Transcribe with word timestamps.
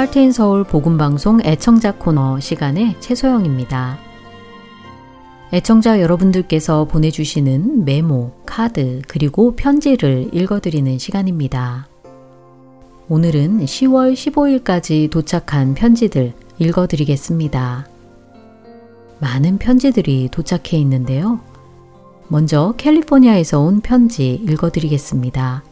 할트앤서울 0.00 0.64
복음방송 0.64 1.40
애청자 1.44 1.92
코너 1.92 2.40
시간의 2.40 2.96
최소영입니다. 3.00 3.98
애청자 5.52 6.00
여러분들께서 6.00 6.86
보내주시는 6.86 7.84
메모, 7.84 8.32
카드, 8.46 9.02
그리고 9.08 9.54
편지를 9.54 10.30
읽어드리는 10.32 10.96
시간입니다. 10.96 11.86
오늘은 13.10 13.58
10월 13.58 14.14
15일까지 14.14 15.10
도착한 15.10 15.74
편지들 15.74 16.32
읽어드리겠습니다. 16.58 17.86
많은 19.18 19.58
편지들이 19.58 20.30
도착해 20.32 20.78
있는데요. 20.78 21.40
먼저 22.28 22.72
캘리포니아에서 22.78 23.60
온 23.60 23.82
편지 23.82 24.32
읽어드리겠습니다. 24.48 25.69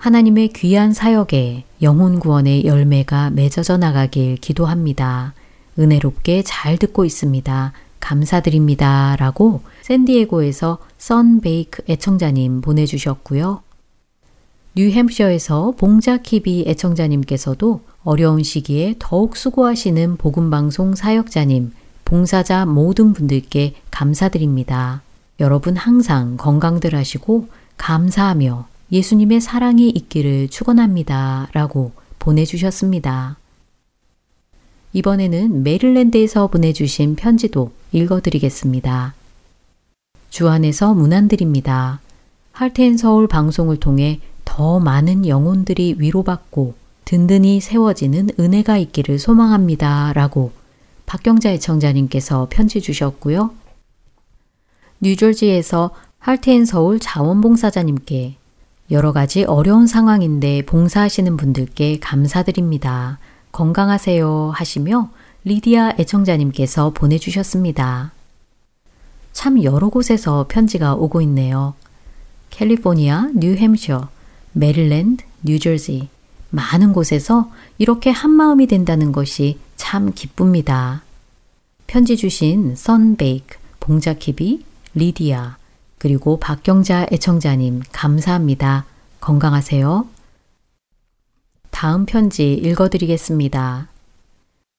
하나님의 0.00 0.48
귀한 0.54 0.94
사역에 0.94 1.64
영혼 1.82 2.20
구원의 2.20 2.64
열매가 2.64 3.30
맺어져 3.30 3.76
나가길 3.76 4.36
기도합니다. 4.36 5.34
은혜롭게 5.78 6.42
잘 6.42 6.78
듣고 6.78 7.04
있습니다. 7.04 7.72
감사드립니다. 8.00 9.16
라고 9.18 9.60
샌디에고에서 9.82 10.78
썬베이크 10.96 11.82
애청자님 11.86 12.62
보내주셨고요. 12.62 13.60
뉴햄셔에서 14.74 15.74
봉자키비 15.76 16.64
애청자님께서도 16.66 17.82
어려운 18.02 18.42
시기에 18.42 18.94
더욱 18.98 19.36
수고하시는 19.36 20.16
복음방송 20.16 20.94
사역자님, 20.94 21.74
봉사자 22.06 22.64
모든 22.64 23.12
분들께 23.12 23.74
감사드립니다. 23.90 25.02
여러분 25.40 25.76
항상 25.76 26.38
건강들 26.38 26.94
하시고 26.94 27.48
감사하며 27.76 28.69
예수님의 28.92 29.40
사랑이 29.40 29.88
있기를 29.88 30.48
축원합니다. 30.48 31.48
라고 31.52 31.92
보내주셨습니다. 32.18 33.36
이번에는 34.92 35.62
메릴랜드에서 35.62 36.48
보내주신 36.48 37.14
편지도 37.14 37.70
읽어드리겠습니다. 37.92 39.14
주안에서 40.30 40.94
문안드립니다. 40.94 42.00
할텐 42.52 42.96
서울 42.96 43.28
방송을 43.28 43.78
통해 43.78 44.20
더 44.44 44.80
많은 44.80 45.26
영혼들이 45.26 45.96
위로받고 45.98 46.74
든든히 47.04 47.60
세워지는 47.60 48.30
은혜가 48.38 48.78
있기를 48.78 49.18
소망합니다. 49.18 50.12
라고 50.14 50.52
박경자 51.06 51.50
애청자님께서 51.52 52.48
편지 52.50 52.80
주셨고요. 52.80 53.52
뉴저지에서 55.00 55.90
할텐 56.18 56.66
서울 56.66 56.98
자원봉사자님께 57.00 58.36
여러 58.90 59.12
가지 59.12 59.44
어려운 59.44 59.86
상황인데 59.86 60.62
봉사하시는 60.66 61.36
분들께 61.36 62.00
감사드립니다. 62.00 63.18
건강하세요 63.52 64.50
하시며 64.52 65.10
리디아 65.44 65.94
애청자님께서 65.98 66.90
보내주셨습니다. 66.90 68.12
참 69.32 69.62
여러 69.62 69.88
곳에서 69.88 70.46
편지가 70.48 70.94
오고 70.94 71.20
있네요. 71.22 71.74
캘리포니아, 72.50 73.30
뉴햄셔, 73.34 74.08
메릴랜드, 74.52 75.24
뉴저지, 75.44 76.08
많은 76.50 76.92
곳에서 76.92 77.50
이렇게 77.78 78.10
한마음이 78.10 78.66
된다는 78.66 79.12
것이 79.12 79.58
참 79.76 80.12
기쁩니다. 80.12 81.02
편지 81.86 82.16
주신 82.16 82.74
선베이크, 82.74 83.56
봉자키비, 83.78 84.64
리디아, 84.94 85.56
그리고 86.00 86.38
박경자 86.38 87.08
애청자님 87.12 87.82
감사합니다. 87.92 88.86
건강하세요. 89.20 90.06
다음 91.70 92.06
편지 92.06 92.54
읽어드리겠습니다. 92.54 93.86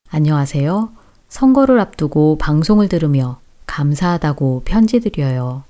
안녕하세요. 0.10 0.90
선거를 1.30 1.80
앞두고 1.80 2.40
방송을 2.40 2.90
들으며 2.90 3.40
감사하다고 3.68 4.64
편지 4.66 5.00
드려요. 5.00 5.64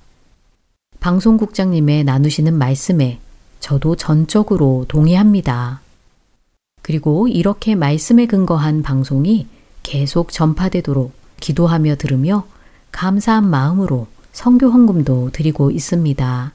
방송국장님의 1.01 2.06
나누시는 2.06 2.53
말씀에 2.53 3.19
저도 3.59 3.97
전적으로 3.97 4.85
동의합니다. 4.88 5.81
그리고 6.81 7.28
이렇게 7.28 7.75
말씀에 7.75 8.25
근거한 8.25 8.84
방송이 8.84 9.47
계속 9.84 10.31
전파되도록 10.31 11.11
기도하며 11.41 11.97
들으며 11.97 12.47
감사한 12.94 13.50
마음으로 13.50 14.07
성교 14.31 14.69
헌금도 14.69 15.31
드리고 15.31 15.71
있습니다. 15.71 16.53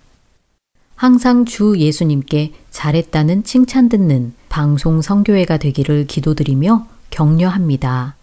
항상 0.94 1.44
주 1.44 1.78
예수님께 1.78 2.52
잘했다는 2.70 3.44
칭찬 3.44 3.88
듣는 3.88 4.32
방송 4.48 5.02
성교회가 5.02 5.58
되기를 5.58 6.06
기도드리며 6.06 6.86
격려합니다. 7.10 8.14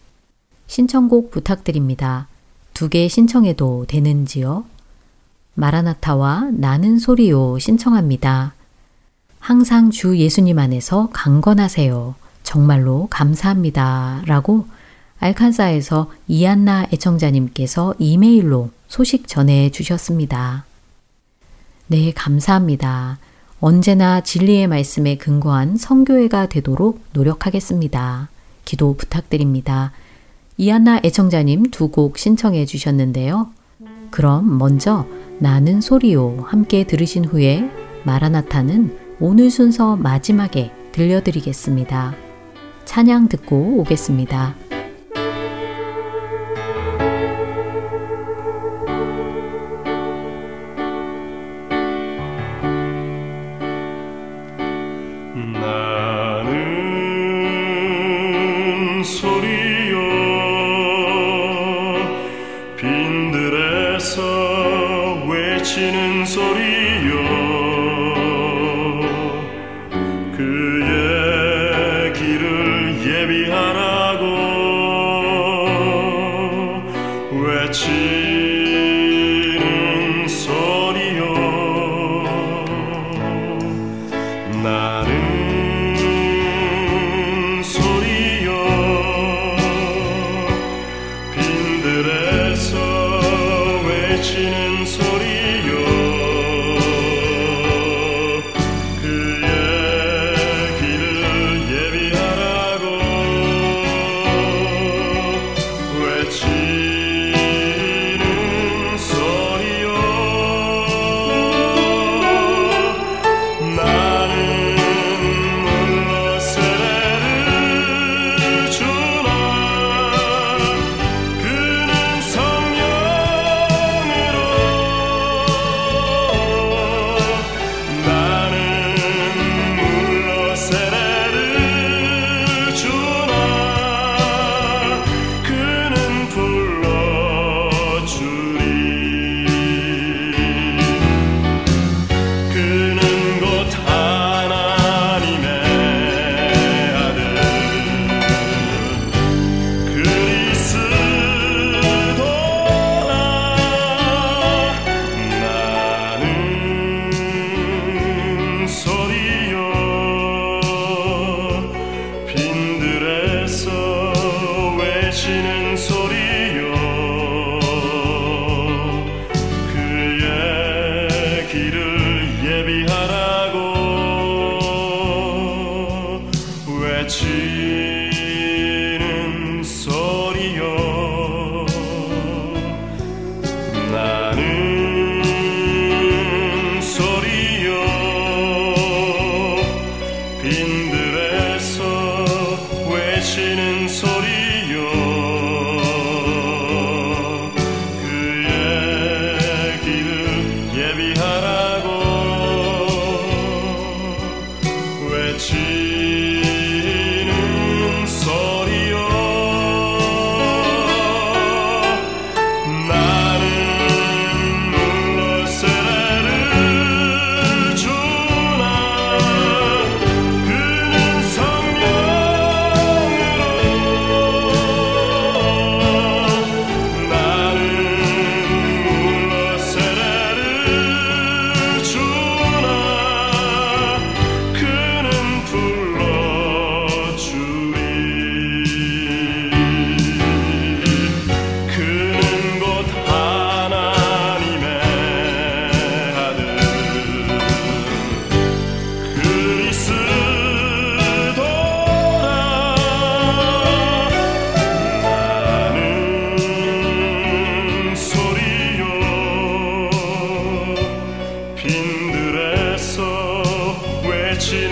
신청곡 0.67 1.29
부탁드립니다. 1.31 2.27
두 2.73 2.89
개 2.89 3.07
신청해도 3.07 3.85
되는지요? 3.87 4.65
마라나타와 5.53 6.49
나는 6.51 6.97
소리요 6.97 7.59
신청합니다. 7.59 8.53
항상 9.39 9.91
주 9.91 10.17
예수님 10.17 10.57
안에서 10.57 11.09
강건하세요. 11.13 12.15
정말로 12.41 13.07
감사합니다. 13.11 14.23
라고 14.25 14.65
알칸사에서 15.19 16.11
이안나 16.27 16.87
애청자님께서 16.91 17.93
이메일로 17.99 18.71
소식 18.93 19.27
전해 19.27 19.71
주셨습니다. 19.71 20.65
네, 21.87 22.11
감사합니다. 22.15 23.17
언제나 23.59 24.21
진리의 24.21 24.67
말씀에 24.67 25.17
근거한 25.17 25.77
성교회가 25.77 26.47
되도록 26.47 27.03
노력하겠습니다. 27.13 28.29
기도 28.65 28.93
부탁드립니다. 28.95 29.93
이안나 30.57 31.01
애청자님 31.03 31.71
두 31.71 31.89
곡 31.89 32.19
신청해 32.19 32.67
주셨는데요. 32.67 33.49
그럼 34.11 34.59
먼저 34.59 35.07
나는 35.39 35.81
소리요 35.81 36.45
함께 36.45 36.83
들으신 36.83 37.25
후에 37.25 37.67
마라나타는 38.03 38.95
오늘 39.19 39.49
순서 39.49 39.95
마지막에 39.95 40.71
들려드리겠습니다. 40.91 42.13
찬양 42.85 43.29
듣고 43.29 43.79
오겠습니다. 43.79 44.72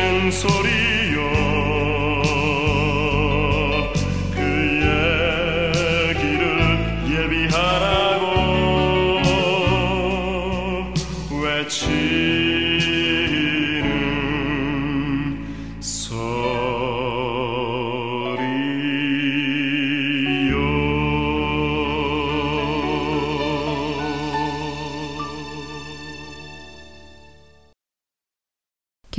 외치는 0.02 0.32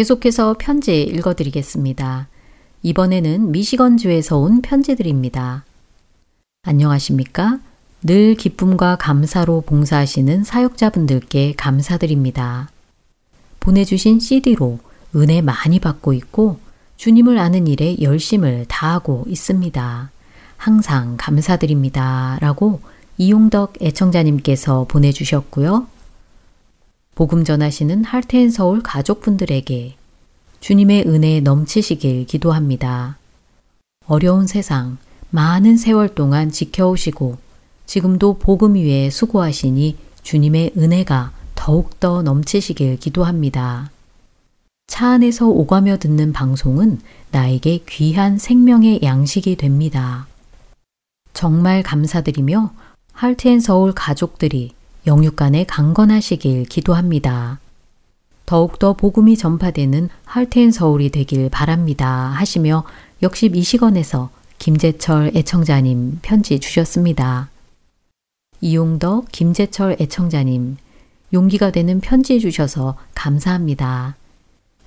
계속해서 0.02 0.56
편지 0.58 1.00
읽어드리겠습니다. 1.02 2.26
이번에는 2.82 3.52
미시건주에서 3.52 4.36
온 4.36 4.60
편지들입니다. 4.60 5.64
안녕하십니까? 6.64 7.60
늘 8.02 8.34
기쁨과 8.34 8.96
감사로 8.96 9.60
봉사하시는 9.60 10.42
사역자분들께 10.42 11.54
감사드립니다. 11.56 12.68
보내주신 13.60 14.18
CD로 14.18 14.80
은혜 15.14 15.40
많이 15.40 15.78
받고 15.78 16.14
있고 16.14 16.58
주님을 16.96 17.38
아는 17.38 17.68
일에 17.68 17.96
열심을 18.00 18.64
다하고 18.66 19.24
있습니다. 19.28 20.10
항상 20.56 21.14
감사드립니다. 21.16 22.38
라고 22.40 22.80
이용덕 23.18 23.74
애청자님께서 23.80 24.86
보내주셨고요. 24.88 25.86
복음 27.14 27.44
전하시는 27.44 28.04
할테인 28.04 28.50
서울 28.50 28.82
가족분들에게 28.82 29.96
주님의 30.60 31.04
은혜 31.06 31.40
넘치시길 31.40 32.24
기도합니다. 32.24 33.18
어려운 34.06 34.46
세상 34.46 34.96
많은 35.28 35.76
세월 35.76 36.14
동안 36.14 36.50
지켜오시고 36.50 37.36
지금도 37.84 38.38
복음 38.38 38.76
위에 38.76 39.10
수고하시니 39.10 39.96
주님의 40.22 40.72
은혜가 40.78 41.32
더욱더 41.54 42.22
넘치시길 42.22 42.96
기도합니다. 42.96 43.90
차 44.86 45.08
안에서 45.10 45.48
오가며 45.48 45.98
듣는 45.98 46.32
방송은 46.32 47.00
나에게 47.30 47.84
귀한 47.88 48.38
생명의 48.38 49.00
양식이 49.02 49.56
됩니다. 49.56 50.26
정말 51.34 51.82
감사드리며 51.82 52.72
할트앤 53.12 53.60
서울 53.60 53.92
가족들이 53.92 54.72
영육간에 55.06 55.64
강건하시길 55.64 56.66
기도합니다. 56.66 57.58
더욱더 58.46 58.92
복음이 58.92 59.36
전파되는 59.36 60.08
할텐 60.24 60.72
서울이 60.72 61.10
되길 61.10 61.48
바랍니다. 61.48 62.08
하시며 62.34 62.84
역시 63.22 63.48
미시건에서 63.48 64.30
김재철 64.58 65.32
애청자님 65.34 66.18
편지 66.22 66.60
주셨습니다. 66.60 67.48
이용덕 68.60 69.32
김재철 69.32 69.96
애청자님 70.00 70.76
용기가 71.32 71.72
되는 71.72 72.00
편지 72.00 72.38
주셔서 72.38 72.96
감사합니다. 73.14 74.16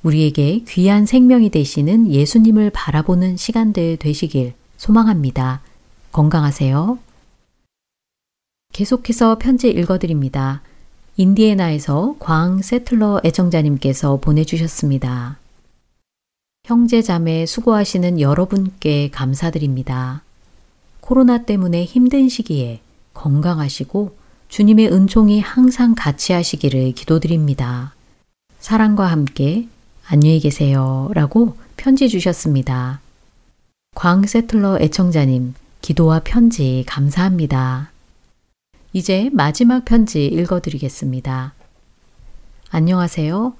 우리에게 0.04 0.64
귀한 0.68 1.06
생명이 1.06 1.50
되시는 1.50 2.12
예수님을 2.12 2.70
바라보는 2.70 3.36
시간들 3.38 3.98
되시길 3.98 4.54
소망합니다. 4.78 5.62
건강하세요. 6.12 7.00
계속해서 8.76 9.38
편지 9.38 9.70
읽어드립니다. 9.70 10.62
인디애나에서 11.16 12.18
광 12.20 12.62
세틀러 12.62 13.22
애청자님께서 13.24 14.18
보내주셨습니다. 14.18 15.38
형제 16.66 17.02
자매 17.02 17.46
수고하시는 17.46 18.20
여러분께 18.20 19.12
감사드립니다. 19.12 20.24
코로나 21.00 21.44
때문에 21.44 21.86
힘든 21.86 22.28
시기에 22.28 22.82
건강하시고 23.14 24.14
주님의 24.50 24.92
은총이 24.92 25.40
항상 25.40 25.96
같이 25.96 26.34
하시기를 26.34 26.92
기도드립니다. 26.92 27.94
사랑과 28.60 29.06
함께 29.06 29.70
안녕히 30.06 30.42
계세요. 30.42 31.10
라고 31.14 31.56
편지 31.78 32.10
주셨습니다. 32.10 33.00
광 33.96 34.26
세틀러 34.26 34.80
애청자님, 34.82 35.54
기도와 35.80 36.20
편지 36.26 36.84
감사합니다. 36.86 37.95
이제 38.96 39.30
마지막 39.34 39.84
편지 39.84 40.26
읽어드리겠습니다. 40.26 41.54
안녕하세요. 42.70 43.54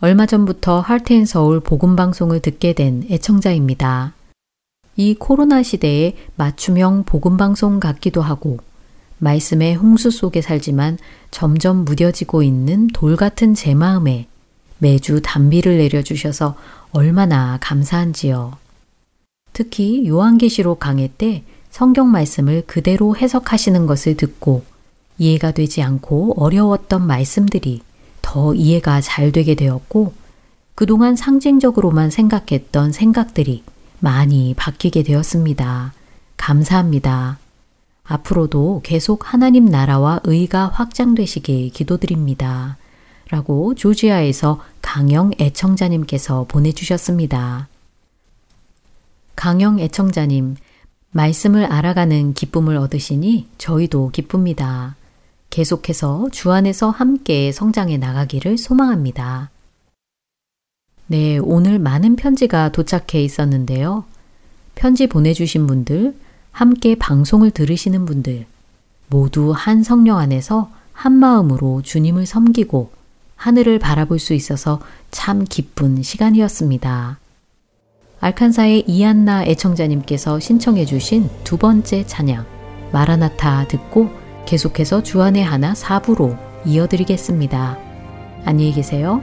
얼마 0.00 0.24
전부터 0.24 0.80
할테인 0.80 1.26
서울 1.26 1.60
복음방송을 1.60 2.40
듣게 2.40 2.72
된 2.72 3.06
애청자입니다. 3.10 4.14
이 4.96 5.14
코로나 5.14 5.62
시대에 5.62 6.16
맞춤형 6.36 7.04
복음방송 7.04 7.80
같기도 7.80 8.22
하고 8.22 8.60
말씀의 9.18 9.74
홍수 9.74 10.10
속에 10.10 10.40
살지만 10.40 10.96
점점 11.30 11.84
무뎌지고 11.84 12.42
있는 12.42 12.86
돌 12.86 13.16
같은 13.16 13.52
제 13.52 13.74
마음에 13.74 14.26
매주 14.78 15.20
단비를 15.22 15.76
내려주셔서 15.76 16.56
얼마나 16.92 17.58
감사한지요. 17.60 18.56
특히 19.52 20.08
요한계시록 20.08 20.80
강해 20.80 21.10
때 21.18 21.44
성경 21.68 22.10
말씀을 22.10 22.62
그대로 22.66 23.14
해석하시는 23.14 23.84
것을 23.84 24.16
듣고 24.16 24.64
이해가 25.18 25.52
되지 25.52 25.82
않고 25.82 26.34
어려웠던 26.42 27.06
말씀들이 27.06 27.82
더 28.22 28.54
이해가 28.54 29.00
잘 29.00 29.32
되게 29.32 29.54
되었고 29.54 30.14
그동안 30.74 31.16
상징적으로만 31.16 32.10
생각했던 32.10 32.92
생각들이 32.92 33.64
많이 34.00 34.54
바뀌게 34.56 35.02
되었습니다. 35.02 35.92
감사합니다. 36.36 37.38
앞으로도 38.04 38.80
계속 38.84 39.32
하나님 39.32 39.66
나라와 39.66 40.20
의가 40.24 40.68
확장되시길 40.68 41.70
기도드립니다. 41.70 42.76
라고 43.30 43.74
조지아에서 43.74 44.62
강영 44.80 45.32
애청자님께서 45.38 46.46
보내주셨습니다. 46.48 47.68
강영 49.36 49.80
애청자님, 49.80 50.56
말씀을 51.10 51.64
알아가는 51.64 52.34
기쁨을 52.34 52.76
얻으시니 52.76 53.48
저희도 53.58 54.10
기쁩니다. 54.12 54.96
계속해서 55.50 56.28
주 56.30 56.52
안에서 56.52 56.90
함께 56.90 57.52
성장해 57.52 57.98
나가기를 57.98 58.58
소망합니다. 58.58 59.50
네, 61.06 61.38
오늘 61.38 61.78
많은 61.78 62.16
편지가 62.16 62.72
도착해 62.72 63.22
있었는데요. 63.22 64.04
편지 64.74 65.06
보내주신 65.06 65.66
분들, 65.66 66.14
함께 66.52 66.94
방송을 66.94 67.50
들으시는 67.50 68.04
분들, 68.04 68.46
모두 69.08 69.52
한 69.56 69.82
성령 69.82 70.18
안에서 70.18 70.70
한 70.92 71.12
마음으로 71.12 71.82
주님을 71.82 72.26
섬기고 72.26 72.90
하늘을 73.36 73.78
바라볼 73.78 74.18
수 74.18 74.34
있어서 74.34 74.80
참 75.10 75.44
기쁜 75.44 76.02
시간이었습니다. 76.02 77.18
알칸사의 78.20 78.84
이안나 78.88 79.44
애청자님께서 79.44 80.40
신청해 80.40 80.84
주신 80.84 81.30
두 81.44 81.56
번째 81.56 82.04
찬양, 82.04 82.44
마라나타 82.92 83.66
듣고 83.68 84.10
계속해서 84.48 85.02
주안의 85.02 85.44
하나 85.44 85.74
4부로 85.74 86.34
이어드리겠습니다. 86.64 87.78
안녕히 88.46 88.72
계세요. 88.72 89.22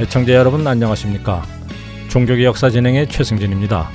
애청자 0.00 0.32
여러분 0.32 0.66
안녕하십니까? 0.66 1.42
종교계 2.08 2.46
역사 2.46 2.70
진행의 2.70 3.10
최승진입니다. 3.10 3.90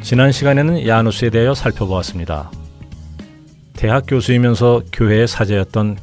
지난 0.00 0.32
시간에는 0.32 0.88
야누스에 0.88 1.30
대하여 1.30 1.54
살펴보았습니다. 1.54 2.50
대학 3.74 4.06
교수이면서 4.08 4.82
교회의 4.92 5.28
사제였던 5.28 5.98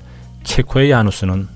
체코의 0.46 0.92
야누스는 0.92 1.50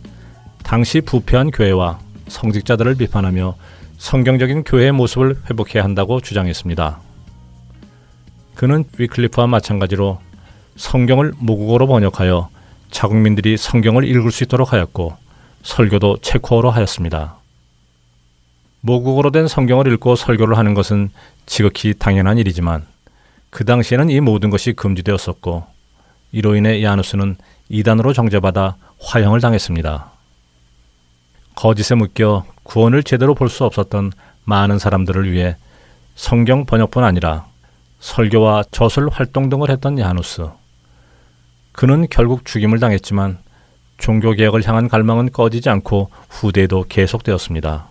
당시 0.63 0.99
부패한 0.99 1.51
교회와 1.51 1.99
성직자들을 2.27 2.95
비판하며 2.95 3.55
성경적인 3.99 4.65
교회의 4.65 4.91
모습을 4.91 5.37
회복해야 5.49 5.81
한다고 5.81 6.19
주장했습니다. 6.19 6.99
그는 8.53 8.83
위클리프와 8.97 9.47
마찬가지로 9.47 10.19
성경을 10.75 11.31
모국어로 11.37 11.87
번역하여 11.87 12.49
자국민들이 12.91 13.55
성경을 13.55 14.03
읽을 14.09 14.29
수 14.29 14.43
있도록 14.43 14.73
하였고 14.73 15.22
설교도 15.63 16.17
체코어로 16.21 16.69
하였습니다. 16.71 17.37
모국어로 18.81 19.31
된 19.31 19.47
성경을 19.47 19.91
읽고 19.93 20.15
설교를 20.15 20.57
하는 20.57 20.73
것은 20.73 21.09
지극히 21.45 21.93
당연한 21.97 22.37
일이지만 22.37 22.85
그 23.49 23.65
당시에는 23.65 24.09
이 24.09 24.19
모든 24.19 24.49
것이 24.49 24.73
금지되었었고 24.73 25.65
이로 26.31 26.55
인해 26.55 26.83
야누스는 26.83 27.37
이단으로 27.69 28.13
정죄받아 28.13 28.75
화형을 28.99 29.39
당했습니다. 29.41 30.11
거짓에 31.55 31.95
묶여 31.95 32.45
구원을 32.63 33.03
제대로 33.03 33.35
볼 33.35 33.49
수 33.49 33.63
없었던 33.63 34.11
많은 34.45 34.79
사람들을 34.79 35.31
위해 35.31 35.55
성경 36.15 36.65
번역뿐 36.65 37.03
아니라 37.03 37.45
설교와 37.99 38.63
저술 38.71 39.07
활동 39.09 39.49
등을 39.49 39.69
했던 39.69 39.97
야누스. 39.97 40.49
그는 41.71 42.07
결국 42.09 42.45
죽임을 42.45 42.79
당했지만 42.79 43.37
종교개혁을 43.97 44.67
향한 44.67 44.87
갈망은 44.87 45.31
꺼지지 45.31 45.69
않고 45.69 46.09
후대에도 46.29 46.85
계속되었습니다. 46.87 47.87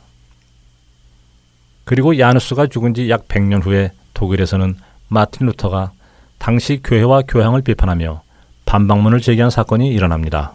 그리고 1.84 2.18
야누스가 2.18 2.66
죽은 2.68 2.94
지 2.94 3.08
약 3.08 3.28
100년 3.28 3.64
후에 3.64 3.90
독일에서는 4.14 4.76
마틴 5.08 5.46
루터가 5.46 5.92
당시 6.38 6.80
교회와 6.82 7.22
교향을 7.22 7.62
비판하며 7.62 8.22
반박문을 8.66 9.20
제기한 9.20 9.50
사건이 9.50 9.88
일어납니다. 9.88 10.52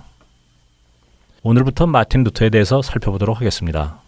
오늘부터 1.43 1.85
마틴 1.87 2.23
루터에 2.23 2.49
대해서 2.49 2.81
살펴보도록 2.81 3.37
하겠습니다. 3.37 4.01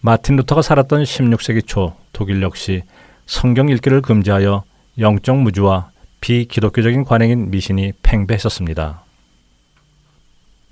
마틴 0.00 0.36
루터가 0.36 0.62
살았던 0.62 1.02
16세기 1.02 1.66
초 1.66 1.94
독일 2.12 2.42
역시 2.42 2.82
성경 3.26 3.68
읽기를 3.68 4.00
금지하여 4.00 4.64
영적 4.98 5.36
무주와 5.36 5.90
비기독교적인 6.20 7.04
관행인 7.04 7.50
미신이 7.50 7.92
팽배했었습니다. 8.02 9.04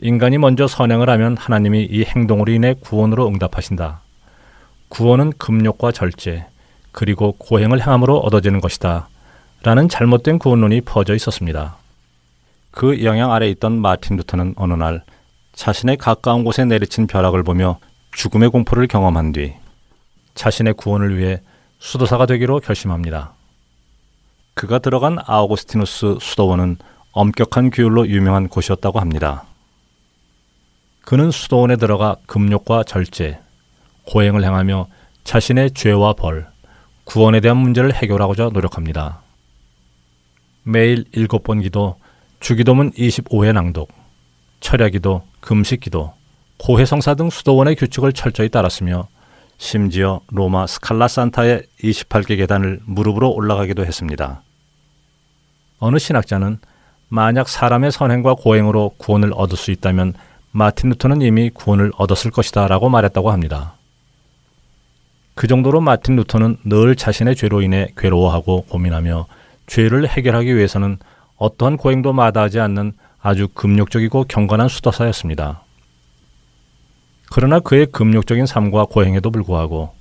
인간이 0.00 0.38
먼저 0.38 0.68
선행을 0.68 1.11
하면 1.11 1.37
하나님이 1.37 1.88
이 1.90 2.04
행동으로 2.04 2.52
인해 2.52 2.74
구원으로 2.78 3.26
응답하신다. 3.26 4.00
구원은 4.88 5.32
금욕과 5.38 5.90
절제, 5.90 6.46
그리고 6.92 7.32
고행을 7.32 7.80
행함으로 7.80 8.18
얻어지는 8.18 8.61
것이다. 8.61 9.08
라는 9.64 9.88
잘못된 9.88 10.38
구원론이 10.38 10.82
퍼져 10.82 11.14
있었습니다. 11.16 11.76
그 12.70 13.02
영향 13.02 13.32
아래 13.32 13.48
있던 13.50 13.80
마틴 13.80 14.16
루터는 14.16 14.54
어느 14.56 14.74
날 14.74 15.02
자신의 15.54 15.96
가까운 15.96 16.44
곳에 16.44 16.64
내리친 16.64 17.08
벼락을 17.08 17.42
보며 17.42 17.80
죽음의 18.12 18.50
공포를 18.50 18.87
경험한 18.87 19.32
뒤 19.32 19.54
자신의 20.37 20.74
구원을 20.74 21.18
위해 21.18 21.40
수도사가 21.80 22.26
되기로 22.26 22.61
결심합니다. 22.61 23.32
그가 24.54 24.78
들어간 24.78 25.18
아우구스티누스 25.24 26.18
수도원은 26.20 26.76
엄격한 27.11 27.70
규율로 27.70 28.06
유명한 28.08 28.48
곳이었다고 28.48 29.00
합니다. 29.00 29.44
그는 31.09 31.31
수도원에 31.31 31.77
들어가 31.77 32.16
금욕과 32.27 32.83
절제, 32.83 33.40
고행을 34.05 34.44
행하며 34.44 34.88
자신의 35.25 35.71
죄와 35.71 36.12
벌, 36.12 36.51
구원에 37.05 37.40
대한 37.40 37.57
문제를 37.57 37.94
해결하고자 37.94 38.51
노력합니다. 38.53 39.23
매일 40.64 41.07
일곱 41.12 41.44
번 41.44 41.62
기도, 41.62 41.97
주기도문 42.40 42.90
25회 42.90 43.55
낭독, 43.55 43.90
철야기도, 44.61 45.23
금식기도, 45.40 46.12
고해성사 46.59 47.14
등 47.14 47.31
수도원의 47.31 47.77
규칙을 47.77 48.12
철저히 48.12 48.51
따랐으며 48.51 49.09
심지어 49.57 50.21
로마 50.27 50.66
스칼라 50.66 51.09
산타의 51.09 51.62
28개 51.85 52.37
계단을 52.37 52.81
무릎으로 52.85 53.31
올라가기도 53.31 53.87
했습니다. 53.87 54.42
어느 55.79 55.99
신학자는 55.99 56.59
만약 57.09 57.49
사람의 57.49 57.92
선행과 57.92 58.35
고행으로 58.35 58.90
구원을 58.99 59.33
얻을 59.35 59.57
수 59.57 59.71
있다면 59.71 60.12
마틴 60.50 60.90
루터는 60.90 61.22
이미 61.22 61.50
구원을 61.50 61.92
얻었을 61.96 62.30
것이다 62.30 62.68
라고 62.68 62.88
말했다고 62.88 63.30
합니다. 63.30 63.74
그 65.34 65.46
정도로 65.46 65.80
마틴 65.80 66.16
루터는 66.16 66.56
늘 66.64 66.96
자신의 66.96 67.37
죄로 67.37 67.62
인해 67.62 67.88
괴로워하고 67.96 68.62
고민하며 68.62 69.26
죄를 69.66 70.08
해결하기 70.08 70.56
위해서는 70.56 70.98
어떠한 71.37 71.76
고행도 71.76 72.12
마다하지 72.12 72.58
않는 72.61 72.92
아주 73.20 73.48
금욕적이고 73.48 74.24
경건한 74.24 74.68
수도사였습니다. 74.68 75.62
그러나 77.30 77.61
그의 77.61 77.87
금욕적인 77.87 78.46
삶과 78.46 78.87
고행에도 78.87 79.30
불구하고 79.30 79.94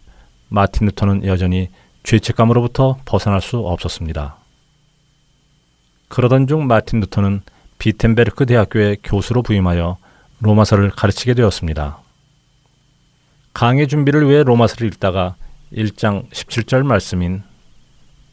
마틴 0.47 0.87
루터는 0.87 1.25
여전히 1.25 1.69
죄책감으로부터 2.03 2.97
벗어날 3.05 3.41
수 3.41 3.57
없었습니다. 3.59 4.37
그러던 6.07 6.47
중 6.47 6.65
마틴 6.67 7.01
루터는 7.01 7.41
비텐베르크 7.79 8.45
대학교의 8.45 8.97
교수로 9.03 9.43
부임하여 9.43 9.97
로마서를 10.39 10.91
가르치게 10.91 11.33
되었습니다. 11.33 11.99
강의 13.53 13.87
준비를 13.87 14.29
위해 14.29 14.43
로마서를 14.43 14.87
읽다가 14.87 15.35
1장 15.73 16.29
17절 16.29 16.83
말씀인 16.83 17.43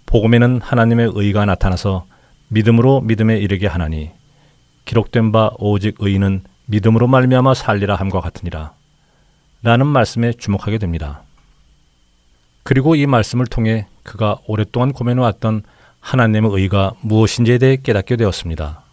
복음에는 0.06 0.60
하나님의 0.60 1.12
의가 1.14 1.44
나타나서 1.44 2.06
믿음으로 2.48 3.00
믿음에 3.00 3.38
이르게 3.38 3.66
하나니 3.66 4.10
기록된 4.84 5.32
바 5.32 5.50
오직 5.58 5.96
의인은 5.98 6.42
믿음으로 6.66 7.06
말미암아 7.06 7.54
살리라 7.54 7.96
함과 7.96 8.20
같으니라 8.20 8.72
라는 9.62 9.86
말씀에 9.86 10.34
주목하게 10.34 10.78
됩니다. 10.78 11.22
그리고 12.62 12.94
이 12.94 13.06
말씀을 13.06 13.46
통해 13.46 13.86
그가 14.02 14.38
오랫동안 14.46 14.92
고민해왔던 14.92 15.62
하나님의 16.00 16.50
의가 16.52 16.92
무엇인지에 17.00 17.58
대해 17.58 17.76
깨닫게 17.82 18.16
되었습니다. 18.16 18.83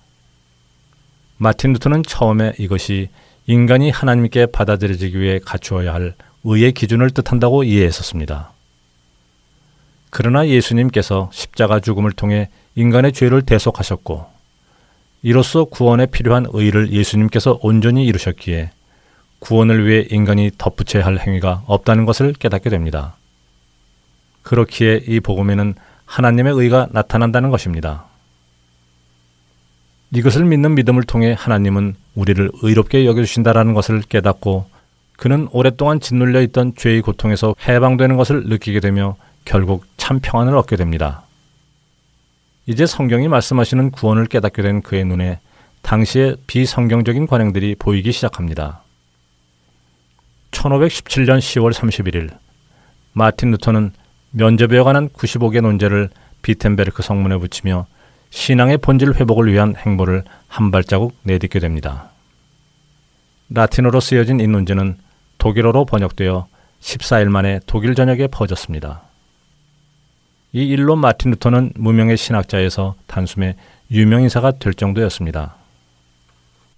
마틴 1.41 1.73
루터는 1.73 2.03
처음에 2.03 2.53
이것이 2.59 3.09
인간이 3.47 3.89
하나님께 3.89 4.45
받아들여지기 4.45 5.19
위해 5.19 5.39
갖추어야 5.43 5.91
할 5.91 6.13
의의 6.43 6.71
기준을 6.71 7.09
뜻한다고 7.09 7.63
이해했었습니다. 7.63 8.51
그러나 10.11 10.47
예수님께서 10.47 11.31
십자가 11.33 11.79
죽음을 11.79 12.11
통해 12.11 12.49
인간의 12.75 13.13
죄를 13.13 13.41
대속하셨고 13.41 14.27
이로써 15.23 15.63
구원에 15.63 16.05
필요한 16.05 16.45
의를 16.47 16.91
예수님께서 16.91 17.57
온전히 17.63 18.05
이루셨기에 18.05 18.69
구원을 19.39 19.87
위해 19.87 20.05
인간이 20.11 20.51
덧붙여야 20.55 21.03
할 21.03 21.17
행위가 21.17 21.63
없다는 21.65 22.05
것을 22.05 22.33
깨닫게 22.33 22.69
됩니다. 22.69 23.15
그렇기에 24.43 25.05
이 25.07 25.19
복음에는 25.19 25.73
하나님의 26.05 26.53
의가 26.53 26.89
나타난다는 26.91 27.49
것입니다. 27.49 28.10
이것을 30.13 30.45
믿는 30.45 30.75
믿음을 30.75 31.03
통해 31.03 31.35
하나님은 31.37 31.95
우리를 32.15 32.51
의롭게 32.61 33.05
여겨주신다라는 33.05 33.73
것을 33.73 34.01
깨닫고 34.01 34.65
그는 35.17 35.47
오랫동안 35.51 35.99
짓눌려 35.99 36.41
있던 36.41 36.73
죄의 36.75 37.01
고통에서 37.01 37.55
해방되는 37.67 38.17
것을 38.17 38.45
느끼게 38.45 38.79
되며 38.79 39.15
결국 39.45 39.85
참 39.97 40.19
평안을 40.19 40.55
얻게 40.57 40.75
됩니다. 40.75 41.23
이제 42.65 42.85
성경이 42.85 43.27
말씀하시는 43.27 43.91
구원을 43.91 44.25
깨닫게 44.25 44.61
된 44.61 44.81
그의 44.81 45.05
눈에 45.05 45.39
당시의 45.81 46.37
비성경적인 46.45 47.27
관행들이 47.27 47.75
보이기 47.75 48.11
시작합니다. 48.11 48.83
1517년 50.51 51.39
10월 51.39 51.73
31일 51.73 52.29
마틴 53.13 53.51
루터는 53.51 53.91
면접에 54.31 54.81
관한 54.81 55.09
95개 55.09 55.61
논제를 55.61 56.09
비텐베르크 56.41 57.01
성문에 57.01 57.37
붙이며 57.37 57.85
신앙의 58.31 58.77
본질 58.77 59.13
회복을 59.13 59.51
위한 59.51 59.75
행보를 59.77 60.23
한 60.47 60.71
발자국 60.71 61.15
내딛게 61.23 61.59
됩니다. 61.59 62.09
라틴어로 63.49 63.99
쓰여진 63.99 64.39
이 64.39 64.47
논제는 64.47 64.97
독일어로 65.37 65.85
번역되어 65.85 66.47
14일 66.81 67.29
만에 67.29 67.59
독일 67.65 67.93
전역에 67.93 68.27
퍼졌습니다. 68.27 69.01
이 70.53 70.63
일로 70.65 70.95
마틴 70.95 71.31
루터는 71.31 71.73
무명의 71.75 72.17
신학자에서 72.17 72.95
단숨에 73.07 73.55
유명 73.91 74.23
인사가 74.23 74.51
될 74.51 74.73
정도였습니다. 74.73 75.55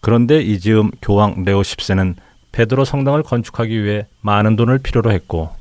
그런데 0.02 0.42
이 0.42 0.60
즈음 0.60 0.92
교황 1.02 1.44
레오 1.44 1.62
10세는 1.62 2.16
베드로 2.52 2.84
성당을 2.86 3.24
건축하기 3.24 3.84
위해 3.84 4.06
많은 4.22 4.56
돈을 4.56 4.80
필요로 4.80 5.12
했고 5.12 5.56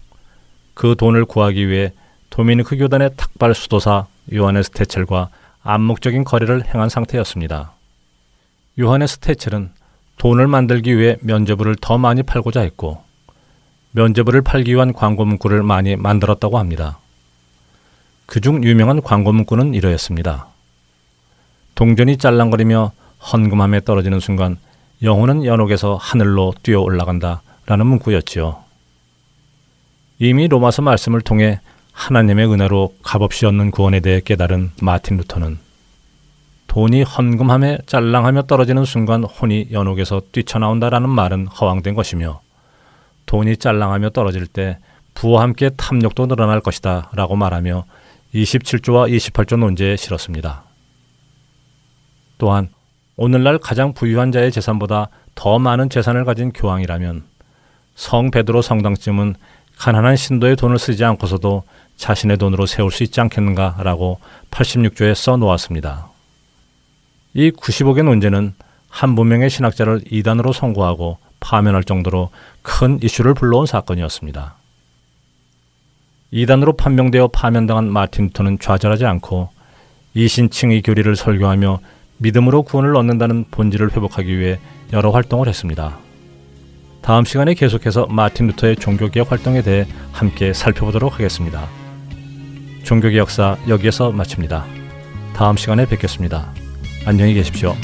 그 0.75 0.95
돈을 0.99 1.27
구하기 1.27 1.69
위해 1.69 1.93
도미니크 2.31 2.77
교단의 2.79 3.11
탁발 3.17 3.55
수도사 3.55 4.07
요하네스 4.33 4.71
테첼과 4.71 5.29
암묵적인 5.63 6.25
거래를 6.25 6.65
행한 6.67 6.89
상태였습니다. 6.89 7.73
요하네스 8.79 9.19
테첼은 9.19 9.71
돈을 10.17 10.47
만들기 10.47 10.97
위해 10.99 11.17
면제부를 11.21 11.77
더 11.81 11.99
많이 11.99 12.23
팔고자 12.23 12.61
했고 12.61 13.03
면제부를 13.93 14.43
팔기 14.43 14.75
위한 14.75 14.93
광고 14.93 15.25
문구를 15.25 15.63
많이 15.63 15.97
만들었다고 15.97 16.59
합니다. 16.59 16.99
그중 18.27 18.65
유명한 18.65 19.03
광고 19.03 19.33
문구는 19.33 19.75
이러했습니다. 19.75 20.47
동전이 21.75 22.17
짤랑거리며 22.17 22.93
헌금함에 23.33 23.81
떨어지는 23.81 24.21
순간 24.21 24.59
영혼은 25.03 25.45
연옥에서 25.45 25.97
하늘로 25.97 26.55
뛰어 26.63 26.81
올라간다 26.81 27.43
라는 27.67 27.87
문구였지요. 27.87 28.63
이미 30.19 30.49
로마서 30.49 30.83
말씀을 30.83 31.21
통해 31.21 31.61
하나님의 31.93 32.51
은혜로 32.51 32.95
값없이 33.03 33.47
얻는 33.47 33.71
구원에 33.71 34.01
대해 34.01 34.21
깨달은 34.21 34.73
마틴 34.81 35.17
루터는 35.19 35.59
돈이 36.67 37.03
헌금함에 37.03 37.81
짤랑하며 37.87 38.43
떨어지는 38.43 38.85
순간 38.87 39.25
혼이 39.25 39.69
연옥에서 39.73 40.23
뛰쳐나온다라는 40.33 41.09
말은 41.09 41.47
허황된 41.47 41.95
것이며 41.95 42.41
돈이 43.27 43.59
짤랑하며 43.59 44.11
떨어질 44.11 44.47
때 44.47 44.79
부와 45.15 45.43
함께 45.43 45.71
탐욕도 45.77 46.27
늘어날 46.27 46.61
것이다 46.61 47.11
라고 47.13 47.37
말하며 47.37 47.85
27조와 48.35 49.15
28조 49.15 49.59
논제에 49.59 49.97
실었습니다. 49.97 50.65
또한 52.39 52.71
오늘날 53.17 53.59
가장 53.59 53.93
부유한 53.93 54.33
자의 54.33 54.51
재산보다 54.51 55.09
더 55.35 55.59
많은 55.59 55.91
재산을 55.91 56.25
가진 56.25 56.53
교황이라면 56.53 57.25
성 57.95 58.31
베드로 58.31 58.63
성당쯤은 58.63 59.35
가난한 59.77 60.17
신도의 60.17 60.57
돈을 60.57 60.79
쓰지 60.79 61.05
않고서도 61.05 61.65
자신의 62.03 62.37
돈으로 62.37 62.67
세울 62.67 62.91
수 62.91 63.05
있지 63.05 63.21
않겠는가라고 63.21 64.19
86조에 64.51 65.15
써 65.15 65.37
놓았습니다. 65.37 66.09
이 67.33 67.53
95개 67.53 68.03
논제는 68.03 68.55
한 68.89 69.11
무명의 69.11 69.49
신학자를 69.49 70.03
이단으로 70.11 70.53
선고하고 70.53 71.19
파면할 71.39 71.85
정도로 71.85 72.31
큰 72.63 72.99
이슈를 73.01 73.35
불러온 73.35 73.67
사건이었습니다. 73.67 74.57
이단으로 76.33 76.73
판명되어 76.73 77.29
파면당한 77.29 77.93
마틴 77.93 78.27
루터는 78.27 78.59
좌절하지 78.59 79.07
않고 79.07 79.51
이신칭의 80.15 80.83
교리를 80.83 81.15
설교하며 81.15 81.79
믿음으로 82.17 82.65
구원을 82.65 82.97
얻는다는 82.97 83.45
본질을 83.53 83.93
회복하기 83.93 84.37
위해 84.41 84.59
여러 84.93 85.11
활동을 85.11 85.47
했습니다. 85.47 85.99
다음 87.01 87.25
시간에 87.25 87.55
계속해서 87.55 88.07
마틴 88.07 88.49
루터의 88.49 88.75
종교개혁 88.75 89.31
활동에 89.31 89.63
대해 89.63 89.87
함께 90.11 90.53
살펴보도록 90.53 91.15
하겠습니다. 91.15 91.82
종교개혁사 92.83 93.59
여기에서 93.69 94.13
마칩니다. 94.13 94.65
다음 95.35 95.57
시간에 95.57 95.87
뵙겠습니다. 95.87 96.53
안녕히 97.07 97.35
계십시오. 97.35 97.75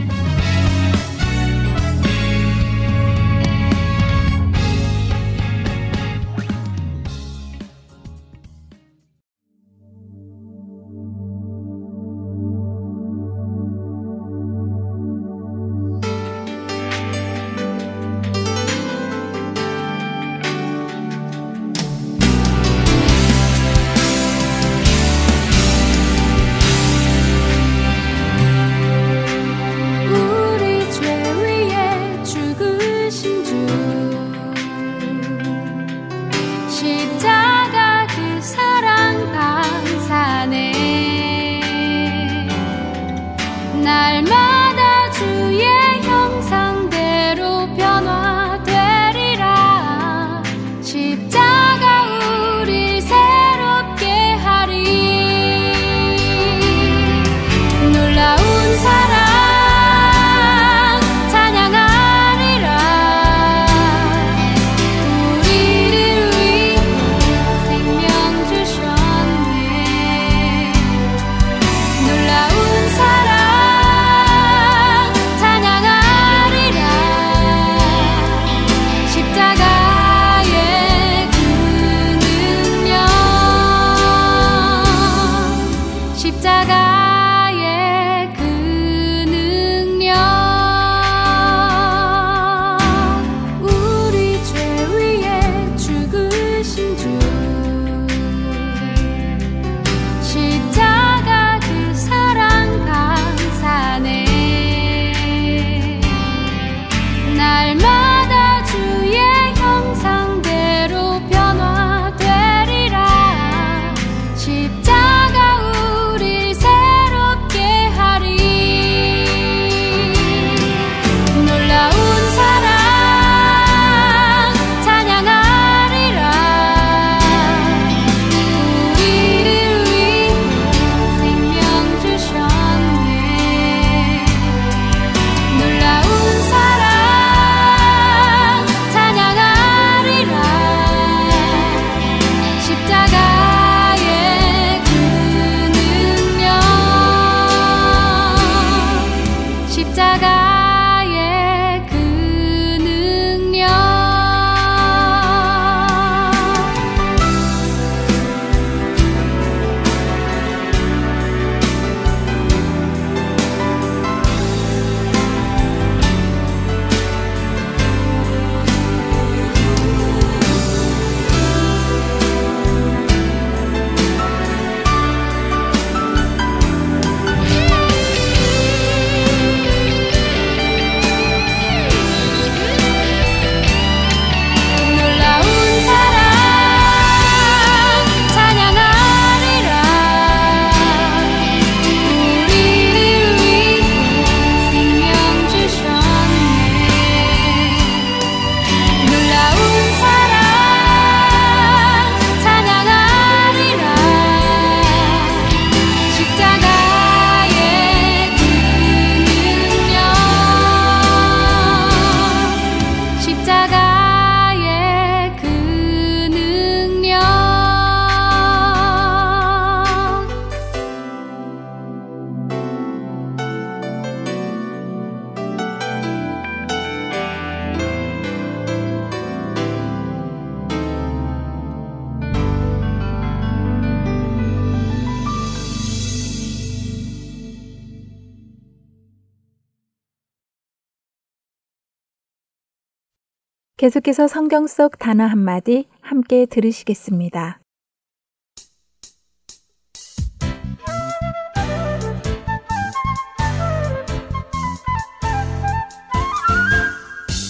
계속해서 243.89 244.29
성경 244.29 244.67
속 244.67 244.99
단어 244.99 245.25
한마디 245.25 245.87
함께 246.03 246.45
들으시겠습니다. 246.45 247.59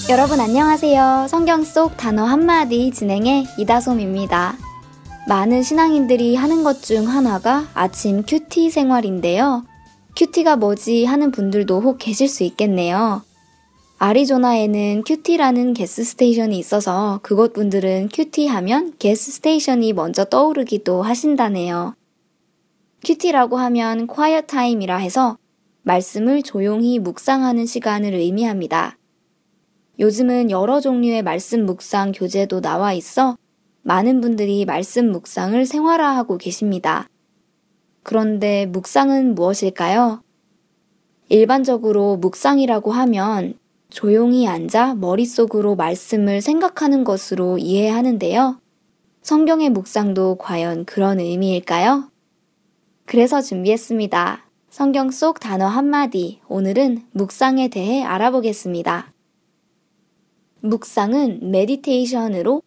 여러분 0.09 0.39
안녕하세요. 0.39 1.27
성경 1.29 1.65
속 1.65 1.97
단어 1.97 2.23
한마디 2.23 2.93
진행의 2.93 3.47
이다솜입니다. 3.59 4.55
많은 5.27 5.65
신앙인들이 5.65 6.37
하는 6.37 6.63
것 6.63 6.83
중 6.83 7.09
하나가 7.09 7.65
아침 7.75 8.23
큐티 8.23 8.71
생활인데요. 8.71 9.65
큐티가 10.15 10.55
뭐지 10.55 11.05
하는 11.05 11.33
분들도 11.33 11.81
혹 11.81 11.99
계실 11.99 12.29
수 12.29 12.45
있겠네요. 12.45 13.23
아리조나에는 14.01 15.03
QT라는 15.05 15.75
gas 15.75 16.05
station이 16.05 16.57
있어서 16.57 17.19
그곳 17.25 17.53
분들은 17.53 18.11
QT 18.13 18.47
하면 18.47 18.95
gas 19.01 19.33
station이 19.33 19.93
먼저 19.93 20.25
떠오르기도 20.25 21.03
하신다네요. 21.03 21.97
QT라고 23.05 23.57
하면 23.57 24.07
quiet 24.07 24.47
time이라 24.47 24.99
해서 24.99 25.37
말씀을 25.83 26.45
조용히 26.45 27.01
묵상하는 27.01 27.67
시간을 27.67 28.15
의미합니다. 28.15 28.97
요즘은 29.99 30.53
여러 30.53 30.81
종류의 30.81 31.23
말씀 31.23 31.67
묵상 31.67 32.13
교재도 32.13 32.61
나와 32.61 32.93
있어 32.93 33.37
많은 33.83 34.21
분들이 34.21 34.65
말씀 34.65 35.11
묵상을 35.11 35.67
생활화하고 35.67 36.39
계십니다. 36.39 37.09
그런데 38.05 38.67
묵상은 38.67 39.35
무엇일까요? 39.35 40.23
일반적으로 41.31 42.17
묵상이라고 42.17 42.93
하면 42.93 43.58
조용히 43.91 44.47
앉아 44.47 44.97
머릿속으로 44.97 45.75
말씀을 45.75 46.43
생각하는 46.43 47.05
것으로 47.05 47.59
이해하는데요. 47.59 48.61
성경의 49.23 49.71
묵상도 49.71 50.37
과연 50.37 50.85
그런 50.85 51.21
의미일까요? 51.21 52.11
그래서 53.07 53.41
준비했습니다. 53.41 54.45
성경 54.69 55.11
속 55.11 55.41
단어 55.41 55.67
한마디, 55.67 56.41
오늘은 56.49 57.07
묵상에 57.13 57.69
대해 57.69 58.03
알아보겠습니다. 58.03 59.13
묵상은 60.61 61.51
메디테이션으로 61.51 62.63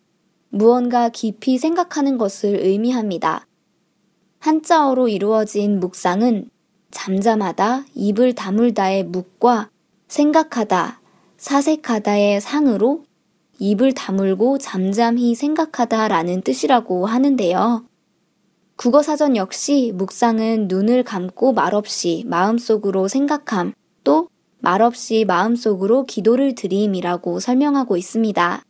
무언가 0.49 1.09
깊이 1.09 1.59
생각하는 1.59 2.17
것을 2.17 2.55
의미합니다. 2.55 3.45
한자어로 4.39 5.07
이루어진 5.07 5.79
묵상은 5.79 6.49
잠잠하다, 6.89 7.85
입을 7.93 8.33
다물다의 8.33 9.03
묵과 9.03 9.69
생각하다, 10.07 11.00
사색하다의 11.41 12.39
상으로 12.39 13.03
입을 13.57 13.93
다물고 13.93 14.59
잠잠히 14.59 15.33
생각하다 15.33 16.07
라는 16.07 16.43
뜻이라고 16.43 17.07
하는데요. 17.07 17.83
국어 18.75 19.01
사전 19.01 19.35
역시 19.35 19.91
묵상은 19.95 20.67
눈을 20.67 21.03
감고 21.03 21.53
말없이 21.53 22.23
마음속으로 22.27 23.07
생각함, 23.07 23.73
또 24.03 24.29
말없이 24.59 25.25
마음속으로 25.25 26.05
기도를 26.05 26.53
드림이라고 26.53 27.39
설명하고 27.39 27.97
있습니다. 27.97 28.63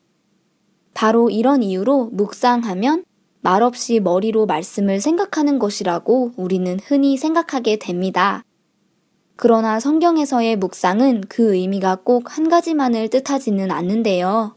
바로 0.94 1.30
이런 1.30 1.64
이유로 1.64 2.12
묵상하면 2.14 3.04
말없이 3.42 4.00
머리로 4.00 4.46
말씀을 4.46 5.02
생각하는 5.02 5.60
것이라고 5.60 6.32
우리는 6.38 6.80
흔히 6.80 7.18
생각하게 7.18 7.80
됩니다. 7.80 8.46
그러나 9.44 9.80
성경에서의 9.80 10.56
묵상은 10.58 11.24
그 11.28 11.56
의미가 11.56 12.02
꼭 12.04 12.38
한 12.38 12.48
가지만을 12.48 13.10
뜻하지는 13.10 13.72
않는데요. 13.72 14.56